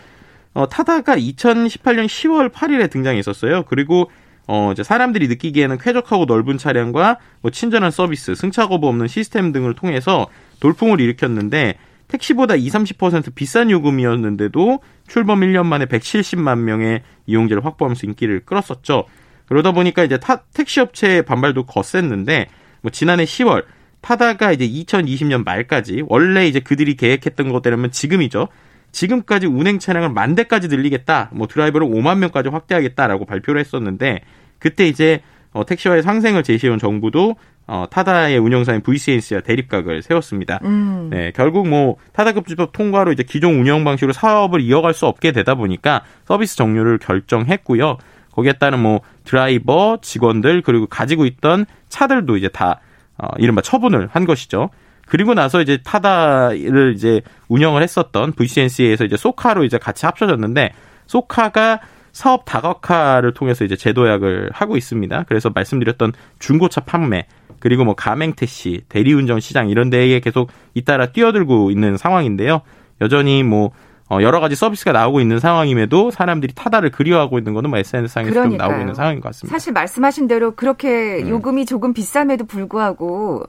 어, 0.56 0.68
타다가 0.68 1.18
2018년 1.18 2.06
10월 2.06 2.50
8일에 2.52 2.90
등장했었어요. 2.90 3.64
그리고 3.64 4.10
어, 4.48 4.72
이제 4.72 4.84
사람들이 4.84 5.28
느끼기에는 5.28 5.78
쾌적하고 5.78 6.26
넓은 6.26 6.58
차량과 6.58 7.18
뭐 7.42 7.52
친절한 7.52 7.92
서비스, 7.92 8.36
승차 8.36 8.68
거부 8.68 8.88
없는 8.88 9.08
시스템 9.08 9.52
등을 9.52 9.76
통해서 9.76 10.28
돌풍을 10.62 11.02
일으켰는데 11.02 11.76
택시보다 12.08 12.56
20, 12.56 12.98
30% 12.98 13.36
비싼 13.36 13.70
요금이었는데도 13.70 14.80
출범 15.08 15.42
1년 15.42 15.66
만에 15.66 15.86
170만 15.86 16.60
명의 16.60 17.02
이용자를 17.26 17.66
확보하면서 17.66 18.08
인기를 18.08 18.46
끌었었죠. 18.46 19.06
그러다 19.48 19.74
보니까 19.74 20.04
이제 20.06 20.18
타, 20.20 20.44
택시 20.54 20.80
업체의 20.80 21.24
반발도 21.24 21.66
거셌는데 21.66 22.48
뭐 22.82 22.92
지난해 22.92 23.26
10월 23.26 23.66
타다가 24.00 24.54
이제 24.54 24.68
2020년 24.70 25.44
말까지 25.44 26.04
원래 26.08 26.48
이제 26.48 26.62
그들이 26.62 26.96
계획했던 26.96 27.52
것대로면 27.52 27.92
지금이죠. 27.92 28.48
지금까지 28.96 29.46
운행 29.46 29.78
차량을 29.78 30.10
만 30.10 30.36
대까지 30.36 30.70
늘리겠다, 30.70 31.30
뭐 31.34 31.48
드라이버를 31.48 31.86
5만 31.86 32.18
명까지 32.20 32.48
확대하겠다라고 32.48 33.26
발표를 33.26 33.60
했었는데 33.60 34.22
그때 34.58 34.88
이제 34.88 35.22
어, 35.52 35.66
택시와의 35.66 36.02
상생을 36.02 36.44
제시해온 36.44 36.80
정부도 36.80 37.36
어, 37.68 37.88
타다의 37.90 38.38
운영사인 38.38 38.82
VCNC와 38.82 39.42
대립각을 39.42 40.02
세웠습니다. 40.02 40.60
음. 40.64 41.10
네, 41.12 41.34
결국 41.36 41.68
뭐 41.68 41.98
타다급지법 42.14 42.72
통과로 42.72 43.12
이제 43.12 43.24
기존 43.24 43.56
운영 43.56 43.84
방식으로 43.84 44.14
사업을 44.14 44.62
이어갈 44.62 44.94
수 44.94 45.08
없게 45.08 45.34
되다 45.34 45.56
보니까 45.56 46.04
서비스 46.24 46.56
종료를 46.56 46.98
결정했고요. 47.00 47.98
거기에 48.32 48.54
따른 48.54 48.80
뭐 48.80 49.02
드라이버, 49.26 49.98
직원들 50.02 50.62
그리고 50.62 50.88
가지고 50.88 51.26
있던 51.26 51.66
차들도 51.90 52.38
이제 52.38 52.48
다 52.48 52.80
어, 53.18 53.28
이른바 53.40 53.62
처분을 53.62 54.08
한 54.12 54.26
것이죠. 54.26 54.70
그리고 55.06 55.34
나서 55.34 55.62
이제 55.62 55.78
타다를 55.84 56.94
이제 56.96 57.22
운영을 57.48 57.82
했었던 57.82 58.34
VCNC에서 58.34 59.06
이제 59.06 59.18
소카로 59.18 59.64
이제 59.64 59.78
같이 59.78 60.06
합쳐졌는데 60.06 60.72
소카가 61.08 61.80
사업 62.12 62.46
다각화를 62.46 63.34
통해서 63.34 63.66
이제 63.66 63.76
제도약을 63.76 64.50
하고 64.54 64.78
있습니다. 64.78 65.26
그래서 65.28 65.52
말씀드렸던 65.54 66.14
중고차 66.40 66.82
판매 66.82 67.28
그리고 67.60 67.84
뭐 67.84 67.94
가맹 67.94 68.34
택시, 68.34 68.84
대리운전 68.90 69.40
시장 69.40 69.70
이런 69.70 69.90
데에 69.90 70.20
계속 70.20 70.50
잇따라 70.74 71.08
뛰어들고 71.08 71.72
있는 71.72 71.98
상황인데요. 71.98 72.62
여전히 73.02 73.44
뭐 73.44 73.72
어, 74.08 74.20
여러 74.22 74.40
가지 74.40 74.56
서비스가 74.56 74.92
나오고 74.92 75.20
있는 75.20 75.40
상황임에도 75.40 76.12
사람들이 76.12 76.54
타다를 76.54 76.92
그리워하고 76.92 77.40
있는 77.40 77.54
거는 77.54 77.72
뭐 77.72 77.80
SNS상에서 77.80 78.44
좀 78.44 78.58
나오고 78.58 78.80
있는 78.80 78.94
상황인 78.94 79.20
것 79.20 79.30
같습니다. 79.30 79.56
사실 79.56 79.74
말씀하신 79.74 80.28
대로 80.28 80.52
그렇게 80.52 81.24
음. 81.24 81.30
요금이 81.30 81.66
조금 81.66 81.94
비쌈에도 81.94 82.46
불구하고 82.46 83.44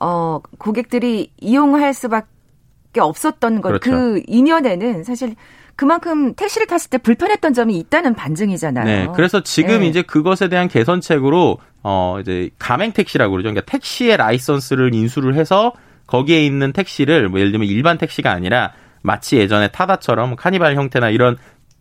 어, 0.00 0.40
고객들이 0.58 1.30
이용할 1.40 1.94
수밖에 1.94 3.00
없었던 3.00 3.60
것, 3.60 3.68
그렇죠. 3.68 3.90
그 3.90 4.22
이면에는 4.26 5.04
사실 5.04 5.34
그만큼 5.76 6.34
택시를 6.34 6.66
탔을 6.66 6.90
때 6.90 6.98
불편했던 6.98 7.52
점이 7.52 7.76
있다는 7.78 8.14
반증이잖아요. 8.14 8.84
네. 8.84 9.08
그래서 9.14 9.42
지금 9.42 9.80
네. 9.80 9.86
이제 9.88 10.02
그것에 10.02 10.48
대한 10.48 10.68
개선책으로 10.68 11.58
어 11.82 12.18
이제 12.20 12.50
가맹 12.58 12.92
택시라고 12.92 13.32
그러죠. 13.32 13.50
그러니까 13.50 13.70
택시의 13.70 14.16
라이선스를 14.16 14.94
인수를 14.94 15.34
해서 15.34 15.72
거기에 16.06 16.44
있는 16.44 16.72
택시를 16.72 17.28
뭐 17.28 17.40
예를 17.40 17.50
들면 17.50 17.68
일반 17.68 17.98
택시가 17.98 18.30
아니라 18.30 18.72
마치 19.02 19.36
예전에 19.36 19.68
타다처럼 19.68 20.36
카니발 20.36 20.76
형태나 20.76 21.10
이런 21.10 21.36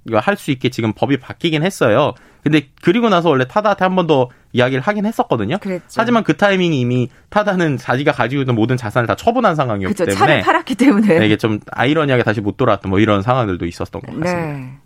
이거 0.08 0.20
할 0.20 0.36
수 0.38 0.52
있게 0.52 0.70
지금 0.70 0.94
법이 0.94 1.18
바뀌긴 1.18 1.64
했어요. 1.64 2.14
근데 2.44 2.68
그리고 2.82 3.10
나서 3.10 3.30
원래 3.30 3.46
타다한테 3.48 3.86
한 3.86 3.96
번 3.96 4.08
더 4.08 4.30
이야기를 4.56 4.82
하긴 4.84 5.06
했었거든요. 5.06 5.58
그랬죠. 5.60 5.86
하지만 5.96 6.24
그 6.24 6.38
타이밍이 6.38 6.80
이미 6.80 7.10
타다는 7.30 7.78
자기가 7.78 8.12
가지고 8.12 8.42
있는 8.44 8.54
모든 8.54 8.78
자산을 8.78 9.08
다 9.08 9.16
처분한 9.16 9.56
상황이었기 9.56 9.96
그렇죠. 9.96 10.12
때문에 10.12 10.20
차를 10.20 10.42
팔았기 10.44 10.76
때문에 10.76 11.20
네, 11.20 11.26
이게 11.26 11.38
좀 11.38 11.60
아이러니하게 11.72 12.24
다시 12.24 12.40
못 12.42 12.56
돌아왔던 12.58 12.90
뭐 12.90 13.00
이런 13.00 13.22
상황들도 13.24 13.66
있었던 13.66 14.02
것 14.02 14.08
같습니다. 14.08 14.34
네. 14.34 14.78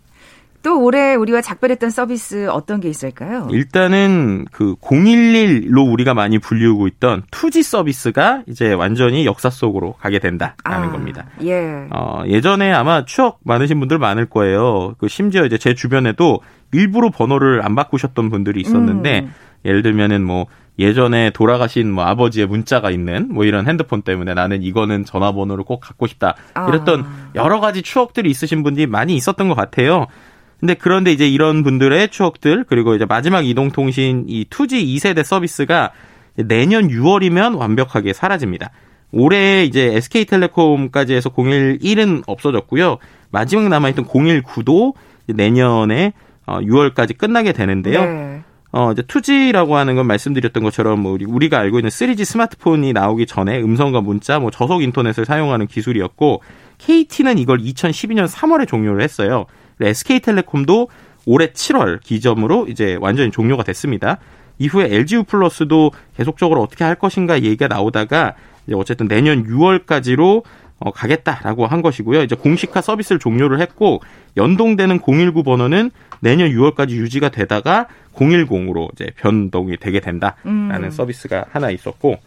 또 0.68 0.82
올해 0.82 1.14
우리가 1.14 1.40
작별했던 1.40 1.88
서비스 1.88 2.46
어떤 2.50 2.78
게 2.78 2.90
있을까요? 2.90 3.48
일단은 3.50 4.44
그 4.52 4.74
011로 4.82 5.90
우리가 5.90 6.12
많이 6.12 6.38
불리우고 6.38 6.86
있던 6.88 7.22
투지 7.30 7.62
서비스가 7.62 8.42
이제 8.46 8.74
완전히 8.74 9.24
역사 9.24 9.48
속으로 9.48 9.94
가게 9.94 10.18
된다라는 10.18 10.88
아, 10.88 10.92
겁니다. 10.92 11.24
예. 11.42 11.86
어, 11.90 12.22
예전에 12.26 12.70
아마 12.70 13.06
추억 13.06 13.40
많으신 13.44 13.80
분들 13.80 13.98
많을 13.98 14.26
거예요. 14.26 14.94
그 14.98 15.08
심지어 15.08 15.46
이제 15.46 15.56
제 15.56 15.72
주변에도 15.72 16.40
일부러 16.72 17.08
번호를 17.08 17.64
안 17.64 17.74
바꾸셨던 17.74 18.28
분들이 18.28 18.60
있었는데 18.60 19.20
음. 19.20 19.32
예를 19.64 19.82
들면은 19.82 20.22
뭐 20.22 20.48
예전에 20.78 21.30
돌아가신 21.30 21.90
뭐 21.90 22.04
아버지의 22.04 22.46
문자가 22.46 22.90
있는 22.90 23.32
뭐 23.32 23.44
이런 23.44 23.66
핸드폰 23.66 24.02
때문에 24.02 24.34
나는 24.34 24.62
이거는 24.62 25.04
전화번호를 25.04 25.64
꼭 25.64 25.80
갖고 25.80 26.06
싶다. 26.06 26.34
이랬던 26.68 27.04
아. 27.04 27.30
여러 27.34 27.58
가지 27.58 27.82
추억들이 27.82 28.30
있으신 28.30 28.62
분들이 28.62 28.86
많이 28.86 29.16
있었던 29.16 29.48
것 29.48 29.54
같아요. 29.54 30.06
근데 30.60 30.74
그런데 30.74 31.12
이제 31.12 31.28
이런 31.28 31.62
분들의 31.62 32.08
추억들 32.08 32.64
그리고 32.68 32.94
이제 32.94 33.04
마지막 33.04 33.46
이동통신 33.46 34.24
이 34.28 34.44
2G 34.46 34.84
2세대 34.96 35.22
서비스가 35.22 35.92
내년 36.34 36.88
6월이면 36.88 37.56
완벽하게 37.56 38.12
사라집니다. 38.12 38.70
올해 39.10 39.64
이제 39.64 39.94
SK텔레콤까지 39.94 41.14
해서 41.14 41.30
011은 41.30 42.24
없어졌고요. 42.26 42.98
마지막 43.30 43.68
남아있던 43.68 44.04
019도 44.06 44.94
내년에 45.26 46.12
6월까지 46.46 47.14
어, 47.14 47.16
끝나게 47.18 47.52
되는데요. 47.52 48.04
네. 48.04 48.42
어, 48.70 48.92
이제 48.92 49.02
2G라고 49.02 49.72
하는 49.72 49.96
건 49.96 50.06
말씀드렸던 50.06 50.62
것처럼 50.62 51.00
뭐 51.00 51.16
우리가 51.26 51.58
알고 51.58 51.78
있는 51.78 51.88
3G 51.88 52.24
스마트폰이 52.24 52.92
나오기 52.92 53.26
전에 53.26 53.60
음성과 53.60 54.02
문자, 54.02 54.38
뭐 54.38 54.50
저속 54.50 54.82
인터넷을 54.82 55.24
사용하는 55.24 55.66
기술이었고 55.66 56.42
KT는 56.78 57.38
이걸 57.38 57.58
2012년 57.58 58.28
3월에 58.28 58.68
종료를 58.68 59.02
했어요. 59.02 59.46
SK텔레콤도 59.86 60.88
올해 61.26 61.48
7월 61.48 62.00
기점으로 62.00 62.66
이제 62.68 62.96
완전히 63.00 63.30
종료가 63.30 63.62
됐습니다. 63.62 64.18
이후에 64.58 64.86
LGU 64.90 65.24
플러스도 65.24 65.92
계속적으로 66.16 66.62
어떻게 66.62 66.84
할 66.84 66.94
것인가 66.94 67.36
얘기가 67.42 67.68
나오다가 67.68 68.34
이제 68.66 68.74
어쨌든 68.74 69.08
내년 69.08 69.46
6월까지로 69.46 70.42
어, 70.80 70.90
가겠다라고 70.92 71.66
한 71.66 71.82
것이고요. 71.82 72.22
이제 72.22 72.36
공식화 72.36 72.80
서비스를 72.80 73.18
종료를 73.18 73.60
했고 73.60 74.00
연동되는 74.36 75.00
019 75.04 75.42
번호는 75.42 75.90
내년 76.20 76.50
6월까지 76.50 76.90
유지가 76.90 77.28
되다가 77.30 77.88
010으로 78.14 78.92
이제 78.92 79.10
변동이 79.16 79.76
되게 79.76 80.00
된다라는 80.00 80.84
음. 80.84 80.90
서비스가 80.90 81.46
하나 81.50 81.70
있었고 81.70 82.18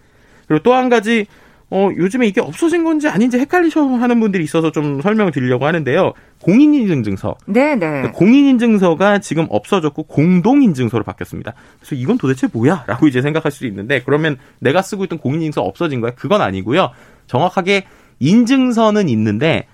그리고 0.47 0.63
또 0.63 0.73
한 0.73 0.89
가지 0.89 1.25
어, 1.73 1.89
요즘에 1.95 2.27
이게 2.27 2.41
없어진 2.41 2.83
건지 2.83 3.07
아닌지 3.07 3.39
헷갈리셔 3.39 3.81
하는 3.81 4.19
분들이 4.19 4.43
있어서 4.43 4.71
좀 4.71 5.01
설명을 5.01 5.31
드리려고 5.31 5.65
하는데요. 5.65 6.13
공인인증서. 6.41 7.37
네네. 7.45 8.01
네. 8.01 8.11
공인인증서가 8.11 9.19
지금 9.19 9.47
없어졌고 9.49 10.03
공동인증서로 10.03 11.05
바뀌었습니다. 11.05 11.53
그래서 11.79 11.95
이건 11.95 12.17
도대체 12.17 12.47
뭐야? 12.51 12.83
라고 12.87 13.07
이제 13.07 13.21
생각할 13.21 13.53
수도 13.53 13.67
있는데 13.67 14.01
그러면 14.05 14.37
내가 14.59 14.81
쓰고 14.81 15.05
있던 15.05 15.19
공인인증서 15.19 15.61
없어진 15.61 16.01
거야? 16.01 16.11
그건 16.11 16.41
아니고요. 16.41 16.91
정확하게 17.27 17.85
인증서는 18.19 19.07
있는데 19.07 19.65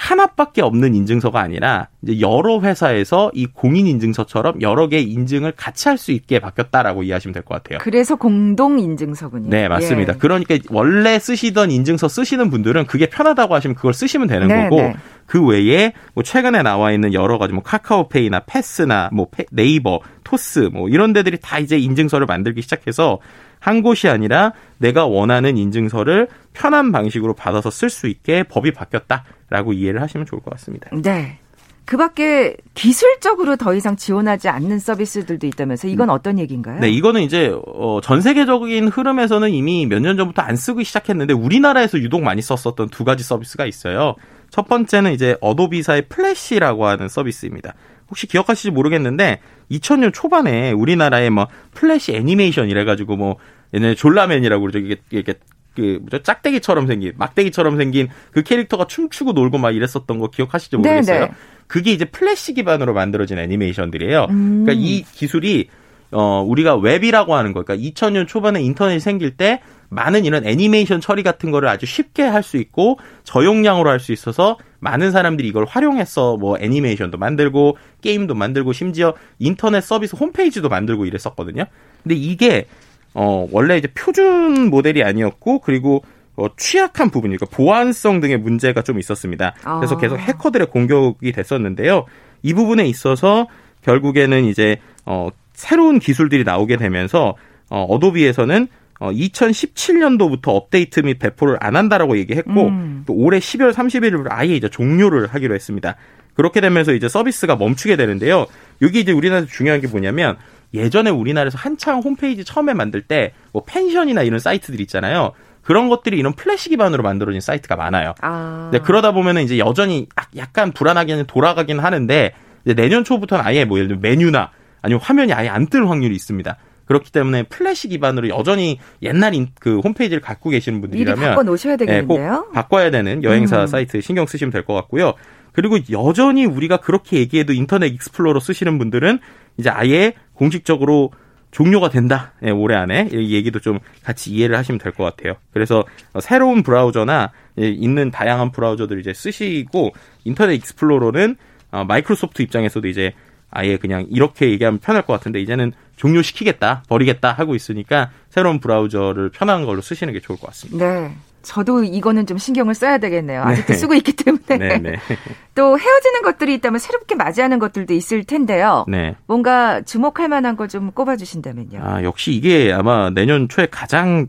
하나밖에 0.00 0.62
없는 0.62 0.94
인증서가 0.94 1.40
아니라 1.40 1.88
이제 2.02 2.20
여러 2.20 2.58
회사에서 2.60 3.30
이 3.34 3.44
공인 3.46 3.86
인증서처럼 3.86 4.62
여러 4.62 4.88
개의 4.88 5.04
인증을 5.04 5.52
같이 5.56 5.88
할 5.88 5.98
수 5.98 6.10
있게 6.12 6.38
바뀌었다라고 6.38 7.02
이해하시면 7.02 7.34
될 7.34 7.42
것 7.42 7.54
같아요. 7.62 7.78
그래서 7.82 8.16
공동 8.16 8.78
인증서군요. 8.78 9.50
네, 9.50 9.68
맞습니다. 9.68 10.14
예. 10.14 10.18
그러니까 10.18 10.56
원래 10.70 11.18
쓰시던 11.18 11.70
인증서 11.70 12.08
쓰시는 12.08 12.48
분들은 12.48 12.86
그게 12.86 13.10
편하다고 13.10 13.54
하시면 13.54 13.74
그걸 13.74 13.92
쓰시면 13.92 14.26
되는 14.28 14.48
네, 14.48 14.62
거고 14.62 14.76
네. 14.76 14.96
그 15.26 15.44
외에 15.44 15.92
뭐 16.14 16.24
최근에 16.24 16.62
나와 16.62 16.92
있는 16.92 17.12
여러 17.12 17.36
가지 17.36 17.52
뭐 17.52 17.62
카카오페이나 17.62 18.40
패스나 18.46 19.10
뭐 19.12 19.26
네이버, 19.52 20.00
토스 20.24 20.70
뭐 20.72 20.88
이런 20.88 21.12
데들이 21.12 21.36
다 21.42 21.58
이제 21.58 21.76
인증서를 21.76 22.26
만들기 22.26 22.62
시작해서 22.62 23.18
한 23.60 23.82
곳이 23.82 24.08
아니라 24.08 24.52
내가 24.78 25.06
원하는 25.06 25.56
인증서를 25.56 26.26
편한 26.52 26.90
방식으로 26.90 27.34
받아서 27.34 27.70
쓸 27.70 27.90
수 27.90 28.08
있게 28.08 28.42
법이 28.42 28.72
바뀌었다라고 28.72 29.74
이해를 29.74 30.02
하시면 30.02 30.26
좋을 30.26 30.42
것 30.42 30.50
같습니다. 30.52 30.90
네. 30.92 31.38
그 31.84 31.96
밖에 31.96 32.56
기술적으로 32.74 33.56
더 33.56 33.74
이상 33.74 33.96
지원하지 33.96 34.48
않는 34.48 34.78
서비스들도 34.78 35.44
있다면서 35.48 35.88
이건 35.88 36.08
음. 36.08 36.14
어떤 36.14 36.38
얘기인가요? 36.38 36.78
네, 36.78 36.88
이거는 36.88 37.22
이제 37.22 37.52
어, 37.66 38.00
전 38.00 38.20
세계적인 38.20 38.86
흐름에서는 38.88 39.50
이미 39.50 39.86
몇 39.86 40.00
년 40.00 40.16
전부터 40.16 40.40
안 40.40 40.54
쓰기 40.54 40.84
시작했는데 40.84 41.34
우리나라에서 41.34 41.98
유독 41.98 42.22
많이 42.22 42.42
썼었던 42.42 42.90
두 42.90 43.04
가지 43.04 43.24
서비스가 43.24 43.66
있어요. 43.66 44.14
첫 44.50 44.68
번째는 44.68 45.12
이제 45.12 45.36
어도비사의 45.40 46.02
플래시라고 46.08 46.86
하는 46.86 47.08
서비스입니다. 47.08 47.74
혹시 48.10 48.26
기억하실지 48.26 48.72
모르겠는데 48.72 49.40
2000년 49.70 50.12
초반에 50.12 50.72
우리나라에 50.72 51.30
뭐 51.30 51.46
플래시 51.74 52.12
애니메이션 52.14 52.68
이래가지고 52.68 53.16
뭐 53.16 53.36
옛날에 53.72 53.94
졸라맨이라고 53.94 54.60
그러죠. 54.60 54.78
이게 54.78 54.96
이게 55.10 55.34
그 55.74 55.98
뭐죠 56.00 56.22
짝대기처럼 56.22 56.86
생긴 56.88 57.12
막대기처럼 57.16 57.76
생긴 57.76 58.08
그 58.32 58.42
캐릭터가 58.42 58.86
춤추고 58.86 59.32
놀고 59.32 59.58
막 59.58 59.70
이랬었던 59.70 60.18
거 60.18 60.28
기억하실지 60.28 60.76
네, 60.76 60.82
모르겠어요. 60.82 61.20
네네. 61.20 61.32
그게 61.68 61.92
이제 61.92 62.04
플래시 62.04 62.54
기반으로 62.54 62.92
만들어진 62.92 63.38
애니메이션들이에요. 63.38 64.26
음. 64.30 64.64
그러니까 64.64 64.84
이 64.84 65.02
기술이 65.02 65.68
어 66.10 66.44
우리가 66.44 66.74
웹이라고 66.74 67.36
하는 67.36 67.52
거, 67.52 67.62
그러니까 67.62 67.88
2000년 67.88 68.26
초반에 68.26 68.60
인터넷이 68.60 68.98
생길 68.98 69.36
때 69.36 69.60
많은 69.90 70.24
이런 70.24 70.46
애니메이션 70.46 71.00
처리 71.00 71.22
같은 71.22 71.50
거를 71.50 71.68
아주 71.68 71.84
쉽게 71.86 72.22
할 72.22 72.42
수 72.42 72.56
있고 72.56 72.98
저용량으로 73.24 73.90
할 73.90 74.00
수 74.00 74.12
있어서 74.12 74.56
많은 74.78 75.10
사람들이 75.10 75.46
이걸 75.48 75.66
활용해서 75.66 76.36
뭐 76.38 76.56
애니메이션도 76.58 77.18
만들고 77.18 77.76
게임도 78.00 78.34
만들고 78.34 78.72
심지어 78.72 79.14
인터넷 79.38 79.82
서비스 79.82 80.16
홈페이지도 80.16 80.68
만들고 80.68 81.04
이랬었거든요. 81.04 81.64
근데 82.02 82.14
이게 82.14 82.66
어 83.12 83.46
원래 83.50 83.76
이제 83.76 83.88
표준 83.88 84.70
모델이 84.70 85.02
아니었고 85.04 85.58
그리고 85.58 86.02
어, 86.36 86.46
취약한 86.56 87.10
부분, 87.10 87.30
그러니까 87.30 87.44
보안성 87.54 88.20
등의 88.20 88.38
문제가 88.38 88.80
좀 88.80 88.98
있었습니다. 88.98 89.54
그래서 89.78 89.98
계속 89.98 90.14
아. 90.14 90.18
해커들의 90.18 90.68
공격이 90.68 91.32
됐었는데요. 91.32 92.06
이 92.42 92.54
부분에 92.54 92.86
있어서 92.86 93.46
결국에는 93.82 94.44
이제 94.46 94.78
어 95.04 95.28
새로운 95.52 95.98
기술들이 95.98 96.44
나오게 96.44 96.78
되면서 96.78 97.34
어 97.68 97.82
어도비에서는 97.82 98.68
어, 99.00 99.10
2017년도부터 99.10 100.48
업데이트 100.48 101.00
및 101.00 101.18
배포를 101.18 101.56
안 101.60 101.74
한다라고 101.76 102.16
얘기했고 102.18 102.68
음. 102.68 103.02
또 103.06 103.14
올해 103.14 103.38
12월 103.38 103.72
31일로 103.72 104.26
아예 104.30 104.54
이제 104.54 104.68
종료를 104.68 105.26
하기로 105.28 105.54
했습니다. 105.54 105.96
그렇게 106.34 106.60
되면서 106.60 106.92
이제 106.92 107.08
서비스가 107.08 107.56
멈추게 107.56 107.96
되는데요. 107.96 108.46
여기 108.82 109.00
이제 109.00 109.12
우리나라에서 109.12 109.48
중요한 109.48 109.80
게 109.80 109.88
뭐냐면 109.88 110.36
예전에 110.72 111.10
우리나라에서 111.10 111.58
한창 111.58 112.00
홈페이지 112.00 112.44
처음에 112.44 112.74
만들 112.74 113.02
때 113.02 113.32
뭐 113.52 113.64
펜션이나 113.66 114.22
이런 114.22 114.38
사이트들 114.38 114.80
있잖아요. 114.82 115.32
그런 115.62 115.88
것들이 115.88 116.18
이런 116.18 116.32
플래시 116.34 116.68
기반으로 116.70 117.02
만들어진 117.02 117.40
사이트가 117.40 117.76
많아요. 117.76 118.14
아. 118.22 118.70
네, 118.72 118.78
그러다 118.78 119.12
보면은 119.12 119.42
이제 119.42 119.58
여전히 119.58 120.06
약간 120.36 120.72
불안하게는 120.72 121.26
돌아가긴 121.26 121.78
하는데 121.80 122.32
내년 122.64 123.04
초부터는 123.04 123.44
아예 123.44 123.64
뭐 123.64 123.78
예를 123.78 123.88
들면 123.88 124.02
메뉴나 124.02 124.50
아니면 124.82 125.00
화면이 125.02 125.32
아예 125.32 125.48
안 125.48 125.66
뜰 125.66 125.88
확률이 125.88 126.14
있습니다. 126.14 126.56
그렇기 126.90 127.12
때문에 127.12 127.44
플래시 127.44 127.86
기반으로 127.86 128.30
여전히 128.30 128.80
옛날 129.00 129.32
인, 129.32 129.50
그 129.60 129.78
홈페이지를 129.78 130.20
갖고 130.20 130.50
계시는 130.50 130.80
분들이라면 130.80 131.24
바꿔 131.30 131.44
놓으셔야 131.44 131.76
되겠는데요. 131.76 132.18
네, 132.20 132.28
꼭 132.28 132.52
바꿔야 132.52 132.90
되는 132.90 133.22
여행사 133.22 133.60
음. 133.60 133.66
사이트 133.68 134.00
신경 134.00 134.26
쓰시면 134.26 134.50
될 134.50 134.64
것 134.64 134.74
같고요. 134.74 135.14
그리고 135.52 135.78
여전히 135.92 136.46
우리가 136.46 136.78
그렇게 136.78 137.18
얘기해도 137.18 137.52
인터넷 137.52 137.94
익스플로러 137.94 138.40
쓰시는 138.40 138.76
분들은 138.78 139.20
이제 139.56 139.70
아예 139.70 140.14
공식적으로 140.34 141.12
종료가 141.52 141.90
된다. 141.90 142.32
네, 142.42 142.50
올해 142.50 142.74
안에 142.74 143.08
이 143.12 143.34
얘기도 143.36 143.60
좀 143.60 143.78
같이 144.02 144.32
이해를 144.32 144.58
하시면 144.58 144.80
될 144.80 144.90
것 144.90 145.04
같아요. 145.04 145.36
그래서 145.52 145.84
새로운 146.18 146.64
브라우저나 146.64 147.30
있는 147.56 148.10
다양한 148.10 148.50
브라우저들 148.50 148.98
이제 148.98 149.14
쓰시고 149.14 149.92
인터넷 150.24 150.56
익스플로러는 150.56 151.36
어, 151.70 151.84
마이크로소프트 151.84 152.42
입장에서도 152.42 152.88
이제 152.88 153.12
아예 153.50 153.76
그냥 153.76 154.06
이렇게 154.10 154.50
얘기하면 154.50 154.78
편할 154.78 155.02
것 155.02 155.12
같은데 155.12 155.40
이제는 155.40 155.72
종료시키겠다, 155.96 156.84
버리겠다 156.88 157.32
하고 157.32 157.54
있으니까 157.54 158.10
새로운 158.30 158.58
브라우저를 158.60 159.30
편한 159.30 159.66
걸로 159.66 159.80
쓰시는 159.82 160.12
게 160.12 160.20
좋을 160.20 160.38
것 160.38 160.46
같습니다. 160.48 160.84
네. 160.84 161.14
저도 161.42 161.84
이거는 161.84 162.26
좀 162.26 162.36
신경을 162.36 162.74
써야 162.74 162.98
되겠네요. 162.98 163.42
아직도 163.42 163.72
네. 163.72 163.78
쓰고 163.78 163.94
있기 163.94 164.12
때문에. 164.12 164.58
네, 164.58 164.78
네. 164.78 164.92
또 165.54 165.78
헤어지는 165.78 166.20
것들이 166.22 166.52
있다면 166.54 166.78
새롭게 166.78 167.14
맞이하는 167.14 167.58
것들도 167.58 167.94
있을 167.94 168.24
텐데요. 168.24 168.84
네. 168.88 169.16
뭔가 169.26 169.80
주목할 169.82 170.28
만한 170.28 170.56
걸 170.56 170.68
좀 170.68 170.92
꼽아주신다면요. 170.92 171.80
아, 171.82 172.02
역시 172.04 172.32
이게 172.32 172.72
아마 172.72 173.08
내년 173.10 173.48
초에 173.48 173.66
가장 173.70 174.26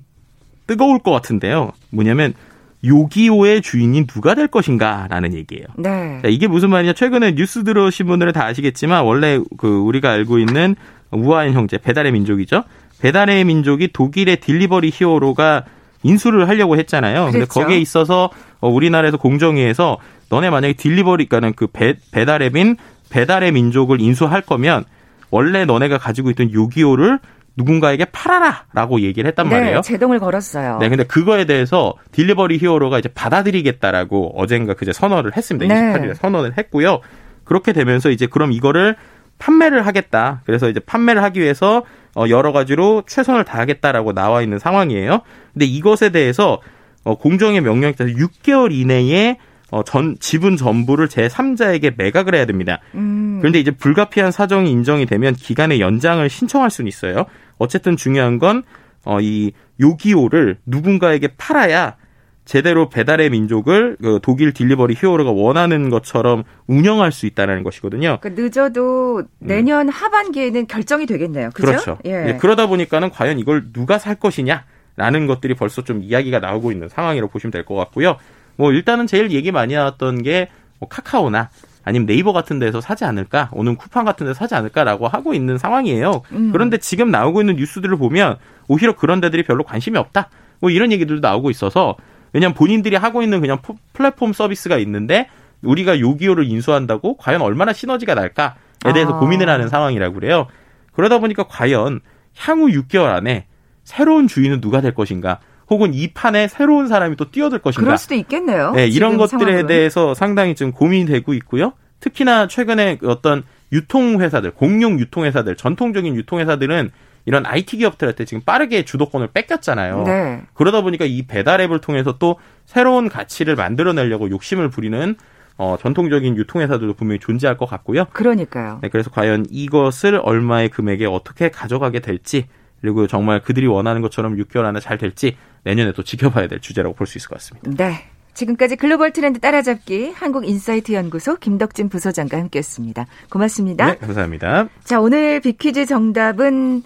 뜨거울 0.68 1.00
것 1.00 1.12
같은데요. 1.12 1.72
뭐냐면 1.90 2.34
요기요의 2.84 3.62
주인이 3.62 4.08
누가 4.08 4.34
될 4.34 4.48
것인가라는 4.48 5.34
얘기예요. 5.34 5.66
네. 5.78 6.20
자, 6.22 6.28
이게 6.28 6.48
무슨 6.48 6.70
말이냐? 6.70 6.94
최근에 6.94 7.36
뉴스 7.36 7.64
들으신 7.64 8.08
분들은 8.08 8.34
다 8.34 8.46
아시겠지만 8.46 9.04
원래 9.04 9.40
그 9.58 9.68
우리가 9.80 10.12
알고 10.12 10.40
있는 10.40 10.76
우아한 11.12 11.54
형제 11.54 11.78
배달의 11.78 12.12
민족이죠. 12.12 12.64
배달의 13.00 13.46
민족이 13.46 13.90
독일의 13.94 14.38
딜리버리 14.38 14.92
히어로가 14.94 15.66
인수를 16.04 16.48
하려고 16.48 16.78
했잖아요. 16.78 17.32
그렇죠. 17.32 17.32
근데 17.32 17.46
거기에 17.46 17.78
있어서 17.80 18.30
어, 18.60 18.70
우리나라에서 18.70 19.18
공정위에서 19.18 19.98
너네 20.30 20.50
만약에 20.50 20.74
딜리버리가는 20.74 21.54
그 21.56 21.68
배, 21.68 21.96
배달의 22.12 22.52
민 22.52 22.78
배달의 23.10 23.52
민족을 23.52 24.02
인수할 24.02 24.42
거면 24.42 24.86
원래 25.30 25.66
너네가 25.66 25.98
가지고 25.98 26.30
있던 26.32 26.52
요기요를 26.54 27.20
누군가에게 27.58 28.06
팔아라라고 28.06 29.02
얘기를 29.02 29.28
했단 29.28 29.50
네, 29.50 29.56
말이에요. 29.56 29.82
제동을 29.82 30.20
걸었어요. 30.20 30.78
네, 30.80 30.90
근데 30.90 31.04
그거에 31.04 31.46
대해서 31.46 31.94
딜리버리 32.12 32.58
히어로가 32.58 33.00
이제 33.00 33.10
받아들이겠다라고 33.10 34.40
어젠가 34.40 34.74
그제 34.74 34.94
선언을 34.94 35.36
했습니다. 35.36 35.74
네. 35.74 35.94
28일에 35.94 36.16
선언을 36.16 36.58
했고요. 36.58 37.02
그렇게 37.44 37.74
되면서 37.74 38.10
이제 38.10 38.26
그럼 38.28 38.52
이거를 38.52 38.96
판매를 39.38 39.86
하겠다. 39.86 40.42
그래서 40.46 40.70
이제 40.70 40.80
판매를 40.80 41.24
하기 41.24 41.42
위해서 41.42 41.84
어, 42.16 42.26
여러 42.30 42.52
가지로 42.52 43.04
최선을 43.08 43.44
다하겠다라고 43.44 44.14
나와 44.14 44.42
있는 44.42 44.60
상황이에요. 44.60 45.22
근데 45.54 45.66
이것에 45.66 46.12
대해서 46.12 46.62
어, 47.04 47.18
공정의 47.18 47.62
명령에 47.62 47.94
따라서 47.98 48.16
6개월 48.16 48.72
이내에 48.72 49.38
어, 49.72 49.84
전 49.84 50.16
지분 50.20 50.58
전부를 50.58 51.08
제3자에게 51.08 51.94
매각을 51.98 52.36
해야 52.36 52.46
됩니다. 52.46 52.80
음. 52.94 53.40
그런데 53.40 53.60
이제 53.60 53.72
불가피한 53.72 54.32
사정이 54.32 54.70
인정이 54.70 55.06
되면 55.06 55.34
기간의 55.34 55.80
연장을 55.82 56.30
신청할 56.30 56.70
수는 56.70 56.88
있어요. 56.88 57.26
어쨌든 57.58 57.96
중요한 57.98 58.38
건 58.38 58.64
어, 59.06 59.20
이 59.22 59.52
요기요를 59.80 60.58
누군가에게 60.66 61.30
팔아야 61.38 61.96
제대로 62.44 62.90
배달의 62.90 63.30
민족을 63.30 63.98
그 64.02 64.20
독일 64.22 64.52
딜리버리 64.52 64.96
히어로가 65.00 65.32
원하는 65.32 65.90
것처럼 65.90 66.44
운영할 66.68 67.12
수 67.12 67.26
있다는 67.26 67.64
것이거든요. 67.64 68.18
그러니까 68.20 68.42
늦어도 68.42 69.24
내년 69.40 69.88
음. 69.88 69.90
하반기에는 69.90 70.68
결정이 70.68 71.06
되겠네요. 71.06 71.52
그죠? 71.54 71.68
그렇죠. 71.68 71.98
예. 72.06 72.12
예, 72.30 72.38
그러다 72.38 72.68
보니까는 72.68 73.10
과연 73.12 73.40
이걸 73.40 73.72
누가 73.72 73.98
살 73.98 74.16
것이냐 74.16 74.66
라는 74.98 75.28
것들이 75.28 75.54
벌써 75.56 75.84
좀 75.84 76.02
이야기가 76.04 76.40
나오고 76.40 76.72
있는 76.72 76.90
상황이라고 76.90 77.32
보시면 77.32 77.52
될 77.52 77.64
것 77.64 77.76
같고요. 77.76 78.18
뭐 78.56 78.72
일단은 78.72 79.08
제일 79.08 79.32
얘기 79.32 79.52
많이 79.52 79.74
나왔던 79.74 80.24
게 80.24 80.48
뭐 80.82 80.90
카카오나 80.90 81.50
아니면 81.84 82.06
네이버 82.06 82.34
같은 82.34 82.60
데서 82.60 82.82
사지 82.82 83.06
않을까, 83.06 83.50
오는 83.54 83.76
쿠팡 83.76 84.06
같은 84.06 84.28
데서 84.28 84.38
사지 84.38 84.54
않을까라고 84.54 85.08
하고 85.08 85.34
있는 85.34 85.58
상황이에요. 85.58 86.22
음. 86.32 86.52
그런데 86.52 86.78
지금 86.78 87.10
나오고 87.10 87.42
있는 87.42 87.56
뉴스들을 87.56 87.98
보면 87.98 88.38
오히려 88.68 88.96
그런 88.96 89.20
데들이 89.22 89.44
별로 89.44 89.64
관심이 89.64 89.98
없다. 89.98 90.30
뭐 90.60 90.70
이런 90.70 90.92
얘기들도 90.92 91.28
나오고 91.28 91.50
있어서 91.50 91.96
왜냐하면 92.34 92.54
본인들이 92.54 92.96
하고 92.98 93.24
있는 93.24 93.42
그냥 93.42 93.58
플랫폼 93.94 94.32
서비스가 94.34 94.78
있는데 94.78 95.28
우리가 95.64 96.00
요기요를 96.00 96.46
인수한다고 96.46 97.18
과연 97.18 97.42
얼마나 97.42 97.74
시너지가 97.74 98.14
날까에 98.14 98.94
대해서 98.94 99.16
아. 99.16 99.20
고민을 99.20 99.50
하는 99.50 99.68
상황이라고 99.68 100.14
그래요. 100.14 100.48
그러다 100.94 101.18
보니까 101.20 101.46
과연 101.48 102.02
향후 102.38 102.68
6개월 102.68 103.06
안에 103.08 103.46
새로운 103.84 104.28
주인은 104.28 104.62
누가 104.62 104.82
될 104.82 104.94
것인가? 104.94 105.40
혹은 105.72 105.94
이 105.94 106.10
판에 106.10 106.50
새로운 106.50 106.88
사람이 106.90 107.16
또 107.16 107.32
뛰어들 107.32 107.60
것인가? 107.60 107.86
그럴 107.86 107.98
수도 107.98 108.14
있겠네요. 108.14 108.74
네, 108.74 108.88
이런 108.88 109.18
것들에 109.18 109.40
상황은. 109.40 109.68
대해서 109.68 110.14
상당히 110.14 110.54
지금 110.54 110.74
고민이 110.74 111.06
되고 111.06 111.34
있고요. 111.34 111.72
특히나 112.02 112.48
최근에 112.48 113.00
어떤 113.04 113.44
유통회사들, 113.72 114.52
공룡 114.52 115.00
유통회사들, 115.00 115.56
전통적인 115.56 116.14
유통회사들은 116.18 116.92
이런 117.26 117.46
IT 117.46 117.78
기업들한테 117.78 118.26
지금 118.26 118.42
빠르게 118.44 118.84
주도권을 118.84 119.28
뺏겼잖아요. 119.34 120.04
네. 120.04 120.42
그러다 120.54 120.82
보니까 120.82 121.06
이 121.06 121.22
배달 121.26 121.62
앱을 121.62 121.80
통해서 121.80 122.18
또 122.18 122.38
새로운 122.66 123.08
가치를 123.08 123.56
만들어내려고 123.56 124.30
욕심을 124.30 124.70
부리는 124.70 125.16
어, 125.58 125.78
전통적인 125.80 126.36
유통회사들도 126.36 126.96
분명히 126.96 127.20
존재할 127.20 127.56
것 127.56 127.66
같고요. 127.68 128.06
그러니까요. 128.12 128.80
네, 128.82 128.90
그래서 128.90 129.10
과연 129.10 129.46
이것을 129.50 130.20
얼마의 130.22 130.70
금액에 130.70 131.06
어떻게 131.06 131.50
가져가게 131.50 132.00
될지 132.00 132.48
그리고 132.82 133.06
정말 133.06 133.42
그들이 133.42 133.68
원하는 133.68 134.02
것처럼 134.02 134.36
6개월 134.38 134.66
안에 134.66 134.80
잘 134.80 134.98
될지 134.98 135.38
내년에 135.64 135.92
또 135.94 136.04
지켜봐야 136.04 136.48
될 136.48 136.60
주제라고 136.60 136.96
볼 136.96 137.08
수 137.08 137.18
있을 137.18 137.30
것 137.30 137.36
같습니다. 137.40 137.72
네. 137.84 138.04
지금까지 138.34 138.78
글로벌 138.78 139.12
트렌드 139.12 139.40
따라잡기 139.42 140.12
한국인사이트 140.16 140.94
연구소 140.94 141.36
김덕진 141.36 141.90
부소장과 141.90 142.38
함께했습니다. 142.38 143.06
고맙습니다. 143.30 143.86
네, 143.88 143.98
감사합니다. 143.98 144.70
자, 144.86 145.02
오늘 145.02 145.42
비퀴즈 145.42 145.86
정답은 145.86 146.84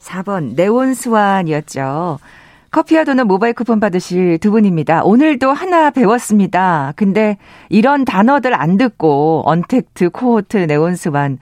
4번 0.00 0.54
네온스완이었죠. 0.54 2.18
커피와 2.70 3.04
도넛 3.04 3.26
모바일 3.26 3.54
쿠폰 3.54 3.78
받으실 3.80 4.38
두 4.38 4.50
분입니다. 4.50 5.02
오늘도 5.04 5.52
하나 5.52 5.90
배웠습니다. 5.90 6.92
근데 6.96 7.36
이런 7.68 8.04
단어들 8.04 8.54
안 8.54 8.76
듣고 8.76 9.42
언택트, 9.46 10.10
코호트, 10.10 10.56
네온스완 10.56 11.38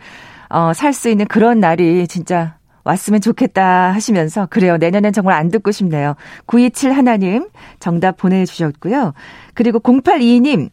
어, 0.50 0.72
살 0.74 0.92
수 0.92 1.08
있는 1.08 1.26
그런 1.26 1.60
날이 1.60 2.06
진짜 2.06 2.56
왔으면 2.84 3.20
좋겠다 3.20 3.92
하시면서 3.92 4.46
그래요. 4.50 4.76
내년엔 4.76 5.12
정말 5.12 5.34
안 5.36 5.50
듣고 5.50 5.72
싶네요. 5.72 6.14
927 6.46 6.92
하나님 6.92 7.48
정답 7.80 8.16
보내주셨고요. 8.18 9.14
그리고 9.54 9.80
0822님 9.80 10.68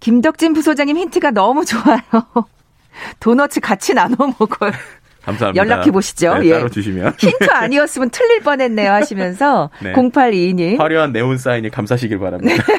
김덕진 0.00 0.52
부소장님 0.52 0.96
힌트가 0.98 1.30
너무 1.30 1.64
좋아요. 1.64 1.98
도너츠 3.20 3.60
같이 3.60 3.94
나눠 3.94 4.16
먹어요. 4.38 4.70
감사합니다. 5.24 5.64
연락해 5.64 5.90
보시죠. 5.90 6.34
네, 6.38 6.46
예. 6.48 6.50
따로 6.52 6.68
주시면. 6.68 7.14
힌트 7.18 7.44
아니었으면 7.50 8.10
틀릴 8.10 8.40
뻔했네요 8.40 8.92
하시면서 8.92 9.70
네. 9.82 9.94
0822님 9.94 10.78
화려한 10.78 11.12
네온 11.12 11.38
사인이 11.38 11.70
감사시길 11.70 12.18
바랍니다. 12.18 12.62
네. 12.62 12.78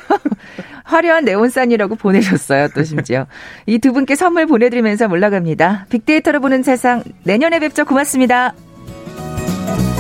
화려한 0.83 1.25
네온산이라고 1.25 1.95
보내셨어요. 1.95 2.67
또 2.75 2.83
심지어. 2.83 3.25
이 3.65 3.79
두 3.79 3.91
분께 3.91 4.13
선물 4.15 4.45
보내드리면서 4.45 5.07
올라갑니다. 5.09 5.87
빅데이터로 5.89 6.39
보는 6.41 6.61
세상 6.61 7.03
내년에 7.23 7.57
뵙죠. 7.59 7.85
고맙습니다. 7.85 8.53
Thank 9.65 9.79
you. 9.79 9.94